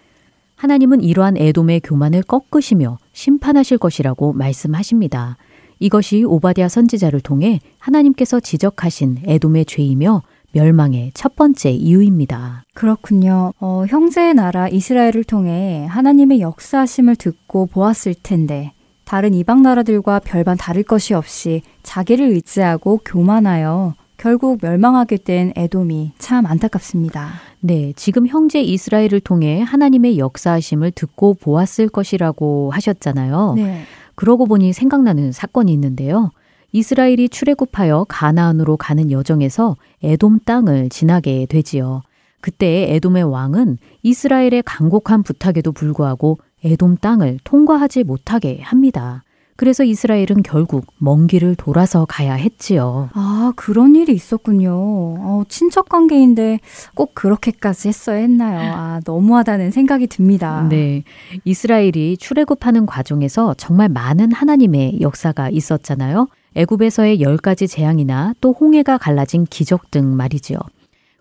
하나님은 0.57 1.03
이러한 1.03 1.37
에돔의 1.37 1.83
교만을 1.85 2.25
꺾으시며 2.25 2.99
심판하실 3.13 3.79
것이라고 3.79 4.33
말씀하십니다. 4.33 5.37
이것이 5.79 6.25
오바디아 6.25 6.69
선지자를 6.69 7.21
통해 7.21 7.61
하나님께서 7.79 8.41
지적하신 8.41 9.19
에돔의 9.25 9.67
죄이며 9.67 10.23
멸망의 10.57 11.11
첫 11.13 11.37
번째 11.37 11.71
이유입니다. 11.71 12.65
그렇군요. 12.75 13.53
어, 13.61 13.85
형제의 13.87 14.33
나라 14.33 14.69
이스라엘을 14.69 15.25
통해 15.25 15.87
하나님의 15.91 16.41
역사하심을 16.41 17.17
듣고 17.17 17.67
보았을 17.67 18.15
텐데 18.23 18.73
다른 19.05 19.35
이방 19.35 19.63
나라들과 19.63 20.19
별반 20.21 20.57
다를 20.57 20.83
것이 20.83 21.13
없이 21.13 21.63
자기를 21.83 22.27
의지하고 22.27 23.01
교만하여 23.05 23.95
결국 24.17 24.59
멸망하게 24.63 25.19
된 25.19 25.53
에돔이 25.55 26.13
참 26.19 26.47
안타깝습니다. 26.47 27.29
네, 27.61 27.93
지금 27.95 28.27
형제 28.27 28.63
이스라엘을 28.63 29.21
통해 29.21 29.61
하나님의 29.61 30.19
역사하심을 30.19 30.93
듣고 30.93 31.35
보았을 31.35 31.89
것이라고 31.89 32.71
하셨잖아요. 32.73 33.55
네. 33.57 33.83
그러고 34.15 34.47
보니 34.47 34.73
생각나는 34.73 35.33
사건이 35.33 35.71
있는데요. 35.75 36.31
이스라엘이 36.73 37.29
출애굽하여 37.29 38.07
가나안으로 38.09 38.77
가는 38.77 39.11
여정에서 39.11 39.77
에돔 40.03 40.41
땅을 40.45 40.89
지나게 40.89 41.47
되지요. 41.47 42.03
그때 42.41 42.95
에돔의 42.95 43.25
왕은 43.25 43.79
이스라엘의 44.03 44.63
간곡한 44.65 45.23
부탁에도 45.23 45.73
불구하고 45.73 46.39
에돔 46.65 46.99
땅을 46.99 47.39
통과하지 47.45 48.05
못하게 48.05 48.61
합니다. 48.63 49.23
그래서 49.57 49.85
이스라엘은 49.85 50.43
결국 50.45 50.87
먼 50.99 51.27
길을 51.27 51.55
돌아서 51.55 52.05
가야 52.05 52.35
했지요. 52.35 53.09
아, 53.15 53.53
그런 53.57 53.97
일이 53.97 54.13
있었군요. 54.13 54.71
어, 54.71 55.43
친척 55.49 55.89
관계인데 55.89 56.61
꼭 56.95 57.15
그렇게까지 57.15 57.89
했어야 57.89 58.19
했나요? 58.19 58.73
아, 58.75 59.01
너무하다는 59.07 59.71
생각이 59.71 60.09
듭니다. 60.09 60.67
네. 60.69 61.05
이스라엘이 61.45 62.19
출애굽하는 62.19 62.85
과정에서 62.85 63.55
정말 63.55 63.89
많은 63.89 64.31
하나님의 64.31 65.01
역사가 65.01 65.49
있었잖아요. 65.49 66.29
애굽에서의 66.57 67.21
열 67.21 67.37
가지 67.37 67.69
재앙이나 67.69 68.35
또 68.41 68.53
홍해가 68.53 68.97
갈라진 68.97 69.45
기적 69.45 69.91
등 69.91 70.17
말이지요. 70.17 70.59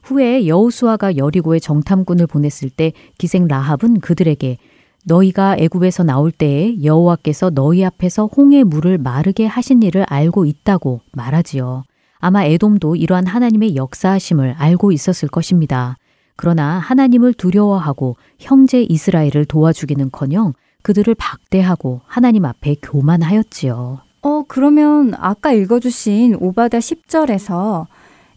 후에 0.01 0.47
여우수아가 0.47 1.17
여리고에 1.17 1.59
정탐꾼을 1.59 2.27
보냈을 2.27 2.69
때 2.69 2.93
기생 3.17 3.47
라합은 3.47 3.99
그들에게 3.99 4.57
너희가 5.03 5.57
애굽에서 5.57 6.03
나올 6.03 6.31
때에 6.31 6.83
여호와께서 6.83 7.49
너희 7.51 7.83
앞에서 7.83 8.27
홍해 8.27 8.63
물을 8.63 8.97
마르게 8.97 9.45
하신 9.45 9.83
일을 9.83 10.05
알고 10.07 10.45
있다고 10.45 11.01
말하지요. 11.11 11.83
아마 12.19 12.43
에돔도 12.43 12.95
이러한 12.95 13.27
하나님의 13.27 13.75
역사하심을 13.75 14.55
알고 14.57 14.93
있었을 14.93 15.27
것입니다. 15.27 15.97
그러나 16.37 16.79
하나님을 16.79 17.33
두려워하고 17.33 18.15
형제 18.39 18.81
이스라엘을 18.83 19.45
도와주기는커녕 19.45 20.53
그들을 20.81 21.13
박대하고 21.15 22.01
하나님 22.05 22.45
앞에 22.45 22.75
교만하였지요. 22.81 24.04
어, 24.25 24.43
그러면 24.47 25.13
아까 25.19 25.51
읽어주신 25.51 26.37
오바다 26.39 26.79
10절에서 26.79 27.85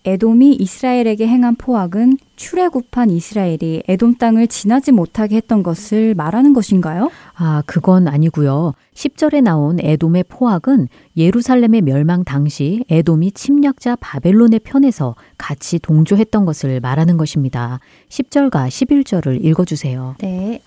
에돔이 0.05 0.57
이스라엘에게 0.57 1.27
행한 1.27 1.57
포악은 1.57 2.19
출애굽한 2.37 3.09
이스라엘이 3.09 3.85
에돔 3.89 4.17
땅을 4.17 4.49
지나지 4.49 4.93
못하게 4.93 5.37
했던 5.37 5.63
것을 5.63 6.15
말하는 6.15 6.53
것인가요? 6.53 7.11
아, 7.35 7.63
그건 7.65 8.07
아니고요. 8.07 8.75
10절에 8.93 9.43
나온 9.43 9.79
에돔의 9.81 10.25
포악은 10.29 10.89
예루살렘의 11.17 11.81
멸망 11.81 12.23
당시 12.23 12.85
에돔이 12.91 13.33
침략자 13.33 13.97
바벨론의 13.97 14.61
편에서 14.61 15.15
같이 15.39 15.79
동조했던 15.79 16.45
것을 16.45 16.81
말하는 16.81 17.17
것입니다. 17.17 17.81
10절과 18.11 18.69
11절을 18.69 19.43
읽어 19.43 19.65
주세요. 19.65 20.17
네. 20.19 20.61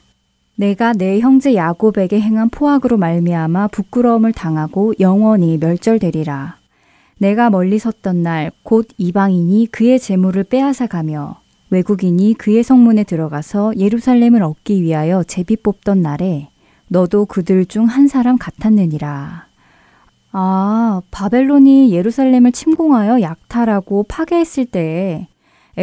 내가 0.55 0.93
내 0.93 1.19
형제 1.19 1.55
야곱에게 1.55 2.19
행한 2.19 2.49
포악으로 2.49 2.97
말미암아 2.97 3.69
부끄러움을 3.69 4.33
당하고 4.33 4.93
영원히 4.99 5.57
멸절되리라. 5.57 6.57
내가 7.17 7.49
멀리 7.49 7.79
섰던 7.79 8.23
날 8.23 8.51
곧 8.63 8.87
이방인이 8.97 9.67
그의 9.71 9.99
재물을 9.99 10.43
빼앗아 10.43 10.87
가며 10.87 11.39
외국인이 11.69 12.33
그의 12.33 12.63
성문에 12.63 13.03
들어가서 13.05 13.73
예루살렘을 13.77 14.43
얻기 14.43 14.81
위하여 14.81 15.23
제비 15.23 15.55
뽑던 15.57 16.01
날에 16.01 16.49
너도 16.89 17.25
그들 17.25 17.65
중 17.65 17.85
한 17.85 18.07
사람 18.07 18.37
같았느니라. 18.37 19.45
아, 20.33 21.01
바벨론이 21.11 21.91
예루살렘을 21.91 22.51
침공하여 22.51 23.21
약탈하고 23.21 24.03
파괴했을 24.03 24.65
때에 24.65 25.27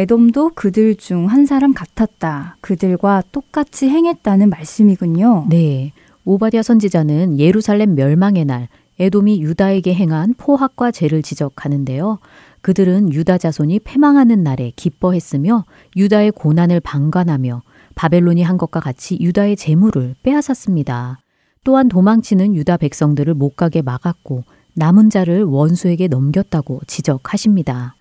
돔도 0.05 0.51
그들 0.55 0.95
중 0.95 1.25
한 1.27 1.45
사람 1.45 1.73
같았다. 1.73 2.57
그들과 2.61 3.23
똑같이 3.31 3.89
행했다는 3.89 4.49
말씀이군요. 4.49 5.47
네. 5.49 5.91
오바댜 6.25 6.63
선지자는 6.63 7.39
예루살렘 7.39 7.95
멸망의 7.95 8.45
날 8.45 8.67
에돔이 8.99 9.41
유다에게 9.41 9.93
행한 9.93 10.35
포악과 10.37 10.91
죄를 10.91 11.21
지적하는데요. 11.21 12.19
그들은 12.61 13.13
유다 13.13 13.37
자손이 13.37 13.79
패망하는 13.79 14.43
날에 14.43 14.73
기뻐했으며 14.75 15.65
유다의 15.95 16.31
고난을 16.33 16.81
방관하며 16.81 17.61
바벨론이 17.95 18.43
한 18.43 18.57
것과 18.57 18.79
같이 18.81 19.17
유다의 19.19 19.55
재물을 19.55 20.15
빼앗았습니다. 20.23 21.19
또한 21.63 21.87
도망치는 21.87 22.55
유다 22.55 22.77
백성들을 22.77 23.33
못 23.33 23.55
가게 23.55 23.81
막았고 23.81 24.43
남은 24.75 25.09
자를 25.09 25.43
원수에게 25.43 26.07
넘겼다고 26.07 26.81
지적하십니다. 26.87 27.95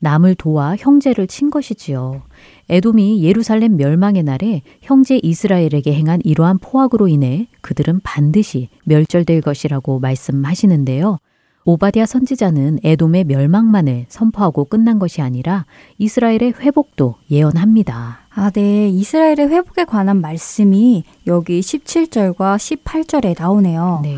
남을 0.00 0.34
도와 0.36 0.76
형제를 0.76 1.26
친 1.26 1.50
것이지요. 1.50 2.22
에돔이 2.68 3.22
예루살렘 3.22 3.76
멸망의 3.76 4.22
날에 4.22 4.62
형제 4.80 5.18
이스라엘에게 5.22 5.92
행한 5.94 6.20
이러한 6.24 6.58
포악으로 6.58 7.08
인해 7.08 7.48
그들은 7.60 8.00
반드시 8.02 8.68
멸절될 8.84 9.40
것이라고 9.40 9.98
말씀하시는데요. 9.98 11.18
오바디아 11.64 12.06
선지자는 12.06 12.78
에돔의 12.82 13.24
멸망만을 13.24 14.06
선포하고 14.08 14.64
끝난 14.64 14.98
것이 14.98 15.20
아니라 15.20 15.66
이스라엘의 15.98 16.54
회복도 16.60 17.16
예언합니다. 17.30 18.20
아, 18.34 18.50
네. 18.50 18.88
이스라엘의 18.88 19.50
회복에 19.50 19.84
관한 19.84 20.22
말씀이 20.22 21.04
여기 21.26 21.60
17절과 21.60 22.56
18절에 22.56 23.38
나오네요. 23.38 24.00
네. 24.02 24.16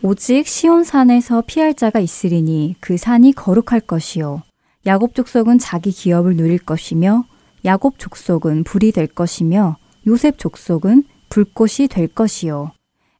오직 0.00 0.46
시온 0.46 0.84
산에서 0.84 1.42
피할 1.46 1.74
자가 1.74 2.00
있으리니 2.00 2.76
그 2.80 2.96
산이 2.96 3.32
거룩할 3.32 3.80
것이요. 3.80 4.42
야곱 4.86 5.16
족속은 5.16 5.58
자기 5.58 5.90
기업을 5.90 6.36
누릴 6.36 6.58
것이며 6.58 7.24
야곱 7.64 7.98
족속은 7.98 8.62
불이 8.62 8.92
될 8.92 9.08
것이며 9.08 9.76
요셉 10.06 10.38
족속은 10.38 11.02
불꽃이 11.28 11.88
될 11.90 12.06
것이요. 12.06 12.70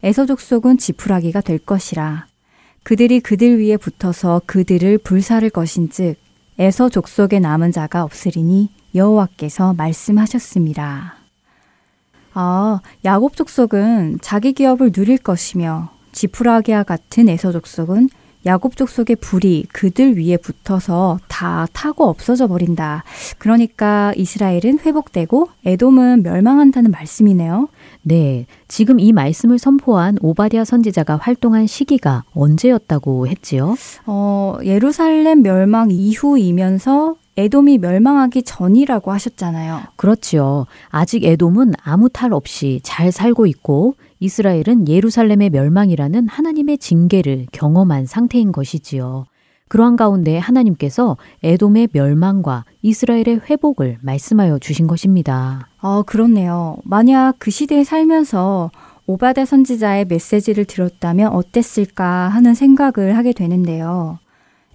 에서 0.05 0.27
족속은 0.27 0.79
지푸라기가 0.79 1.41
될 1.41 1.59
것이라. 1.59 2.27
그들이 2.85 3.19
그들 3.19 3.61
위에 3.61 3.77
붙어서 3.77 4.43
그들을 4.47 4.99
불사를 4.99 5.51
것인즉 5.51 6.17
에서 6.59 6.89
족속에 6.89 7.41
남은 7.41 7.73
자가 7.73 8.05
없으리니 8.05 8.71
여호와께서 8.95 9.75
말씀하셨습니다. 9.75 11.17
아, 12.33 12.81
야곱 13.05 13.35
족속은 13.35 14.19
자기 14.23 14.53
기업을 14.53 14.93
누릴 14.93 15.19
것이며 15.19 15.91
지푸라기와 16.13 16.85
같은 16.85 17.29
에서 17.29 17.51
족속은 17.51 18.09
야곱 18.47 18.77
족속의 18.77 19.17
불이 19.17 19.67
그들 19.73 20.17
위에 20.17 20.37
붙어서 20.37 21.19
다 21.29 21.67
타고 21.73 22.09
없어져 22.09 22.47
버린다. 22.47 23.03
그러니까 23.39 24.13
이스라엘은 24.17 24.79
회복되고 24.85 25.49
에돔은 25.65 26.23
멸망한다는 26.23 26.93
말씀이네요. 26.93 27.69
네, 28.03 28.47
지금 28.69 29.01
이 29.01 29.13
말씀을 29.13 29.59
선포한 29.59 30.19
오바디아 30.21 30.65
선지자가 30.65 31.17
활동한 31.17 31.67
시기가 31.67 32.23
언제였다고 32.35 33.27
했지요? 33.27 33.75
어, 34.07 34.59
예루살렘 34.65 35.43
멸망 35.43 35.91
이후이면서 35.91 37.17
에돔이 37.37 37.79
멸망하기 37.79 38.45
전이라고 38.45 39.13
하셨잖아요. 39.13 39.83
그렇지요. 39.97 40.67
아직 40.89 41.25
에돔은 41.25 41.75
아무 41.83 42.09
탈 42.09 42.33
없이 42.33 42.81
잘 42.83 43.13
살고 43.13 43.47
있고 43.47 43.95
이스라엘은 44.21 44.89
예루살렘의 44.89 45.51
멸망이라는 45.51 46.29
하나님의 46.29 46.79
징계를 46.79 47.47
경험한 47.53 48.07
상태인 48.07 48.53
것이지요. 48.53 49.27
그러한 49.69 49.97
가운데 49.97 50.39
하나님께서 50.39 51.17
에돔의 51.43 51.89
멸망과 51.93 52.65
이스라엘의 52.83 53.41
회복을 53.51 53.99
말씀하여 54.01 54.59
주신 54.59 54.87
것입니다. 54.87 55.69
아, 55.81 56.03
그렇네요. 56.07 56.77
만약 56.85 57.35
그 57.39 57.51
시대에 57.51 57.83
살면서 57.83 58.71
오바데 59.07 59.45
선지자의 59.45 60.07
메시지를 60.07 60.65
들었다면 60.65 61.33
어땠을까 61.33 62.29
하는 62.29 62.55
생각을 62.55 63.17
하게 63.17 63.33
되는데요. 63.33 64.19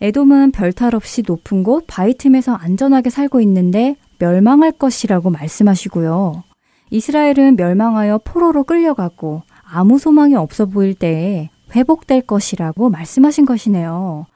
에돔은 0.01 0.51
별탈 0.51 0.95
없이 0.95 1.23
높은 1.25 1.63
곳 1.63 1.85
바위 1.87 2.15
틈에서 2.15 2.53
안전하게 2.53 3.09
살고 3.09 3.39
있는데 3.41 3.95
멸망할 4.19 4.71
것이라고 4.71 5.29
말씀하시고요. 5.29 6.43
이스라엘은 6.91 7.55
멸망하여 7.55 8.19
포로로 8.23 8.63
끌려가고 8.65 9.41
아무 9.63 9.97
소망이 9.97 10.35
없어 10.35 10.65
보일 10.65 10.93
때에 10.93 11.49
회복될 11.73 12.21
것이라고 12.21 12.89
말씀하신 12.89 13.45
것이네요. 13.45 14.27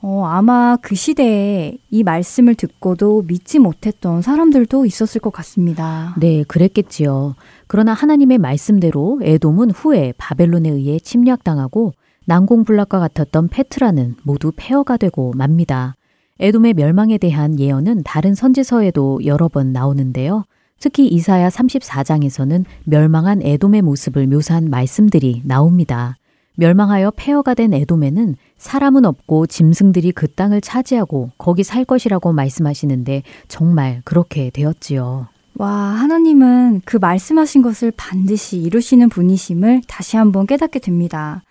어, 0.00 0.24
아마 0.26 0.76
그 0.80 0.94
시대에 0.94 1.76
이 1.90 2.02
말씀을 2.02 2.54
듣고도 2.54 3.22
믿지 3.26 3.58
못했던 3.58 4.22
사람들도 4.22 4.86
있었을 4.86 5.20
것 5.20 5.32
같습니다. 5.32 6.14
네, 6.18 6.44
그랬겠지요. 6.44 7.34
그러나 7.66 7.94
하나님의 7.94 8.38
말씀대로 8.38 9.20
에돔은 9.22 9.70
후에 9.70 10.12
바벨론에 10.16 10.68
의해 10.68 10.98
침략당하고 10.98 11.94
난공불락과 12.26 13.00
같았던 13.00 13.48
페트라는 13.48 14.16
모두 14.22 14.52
폐허가 14.54 14.96
되고 14.98 15.32
맙니다. 15.36 15.94
에돔의 16.38 16.74
멸망에 16.74 17.18
대한 17.18 17.58
예언은 17.58 18.02
다른 18.04 18.34
선지서에도 18.34 19.24
여러 19.24 19.48
번 19.48 19.72
나오는데요. 19.72 20.44
특히 20.80 21.06
이사야 21.06 21.48
34장에서는 21.48 22.64
멸망한 22.84 23.42
에돔의 23.42 23.82
모습을 23.82 24.26
묘사한 24.26 24.70
말씀들이 24.70 25.42
나옵니다. 25.44 26.16
멸망하여 26.56 27.12
폐허가 27.16 27.54
된 27.54 27.74
에돔에는 27.74 28.36
사람은 28.58 29.04
없고 29.04 29.46
짐승들이 29.46 30.12
그 30.12 30.28
땅을 30.28 30.60
차지하고 30.60 31.30
거기 31.36 31.64
살 31.64 31.84
것이라고 31.84 32.32
말씀하시는데 32.32 33.22
정말 33.48 34.02
그렇게 34.04 34.50
되었지요. 34.50 35.26
와, 35.56 35.70
하나님은 35.70 36.82
그 36.84 36.96
말씀하신 36.96 37.62
것을 37.62 37.92
반드시 37.96 38.58
이루시는 38.58 39.08
분이심을 39.08 39.82
다시 39.86 40.16
한번 40.16 40.46
깨닫게 40.46 40.80
됩니다. 40.80 41.42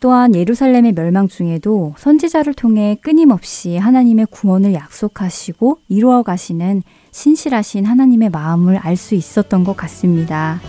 또한 0.00 0.34
예루살렘의 0.34 0.92
멸망 0.92 1.28
중에도 1.28 1.94
선지자를 1.96 2.54
통해 2.54 2.98
끊임없이 3.00 3.76
하나님의 3.76 4.26
구원을 4.30 4.74
약속하시고 4.74 5.78
이루어 5.88 6.22
가시는 6.22 6.82
신실하신 7.14 7.86
하나님의 7.86 8.30
마음을 8.30 8.76
알 8.76 8.96
수 8.96 9.14
있었던 9.14 9.62
것 9.62 9.76
같습니다. 9.76 10.60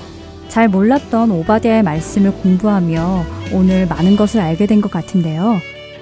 잘 0.48 0.68
몰랐던 0.68 1.32
오바데아의 1.32 1.82
말씀을 1.84 2.32
공부하며 2.34 3.24
오늘 3.52 3.88
많은 3.88 4.16
것을 4.16 4.40
알게 4.42 4.68
된 4.68 4.80
것 4.80 4.92
같은데요. 4.92 5.58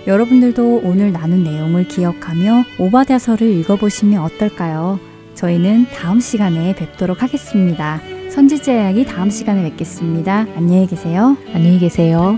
여러분들도 0.06 0.82
오늘 0.84 1.14
나눈 1.14 1.44
내용을 1.46 1.88
기억하며 1.88 2.66
오바데아서를 2.78 3.48
읽어보시면 3.60 4.22
어떨까요? 4.22 5.00
저희는 5.34 5.86
다음 5.96 6.20
시간에 6.20 6.76
뵙도록 6.76 7.24
하겠습니다. 7.24 8.02
선지자 8.30 8.74
이야기 8.74 9.06
다음 9.06 9.30
시간에 9.30 9.64
뵙겠습니다. 9.64 10.46
안녕히 10.58 10.88
계세요. 10.88 11.38
안녕히 11.54 11.80
계세요. 11.80 12.38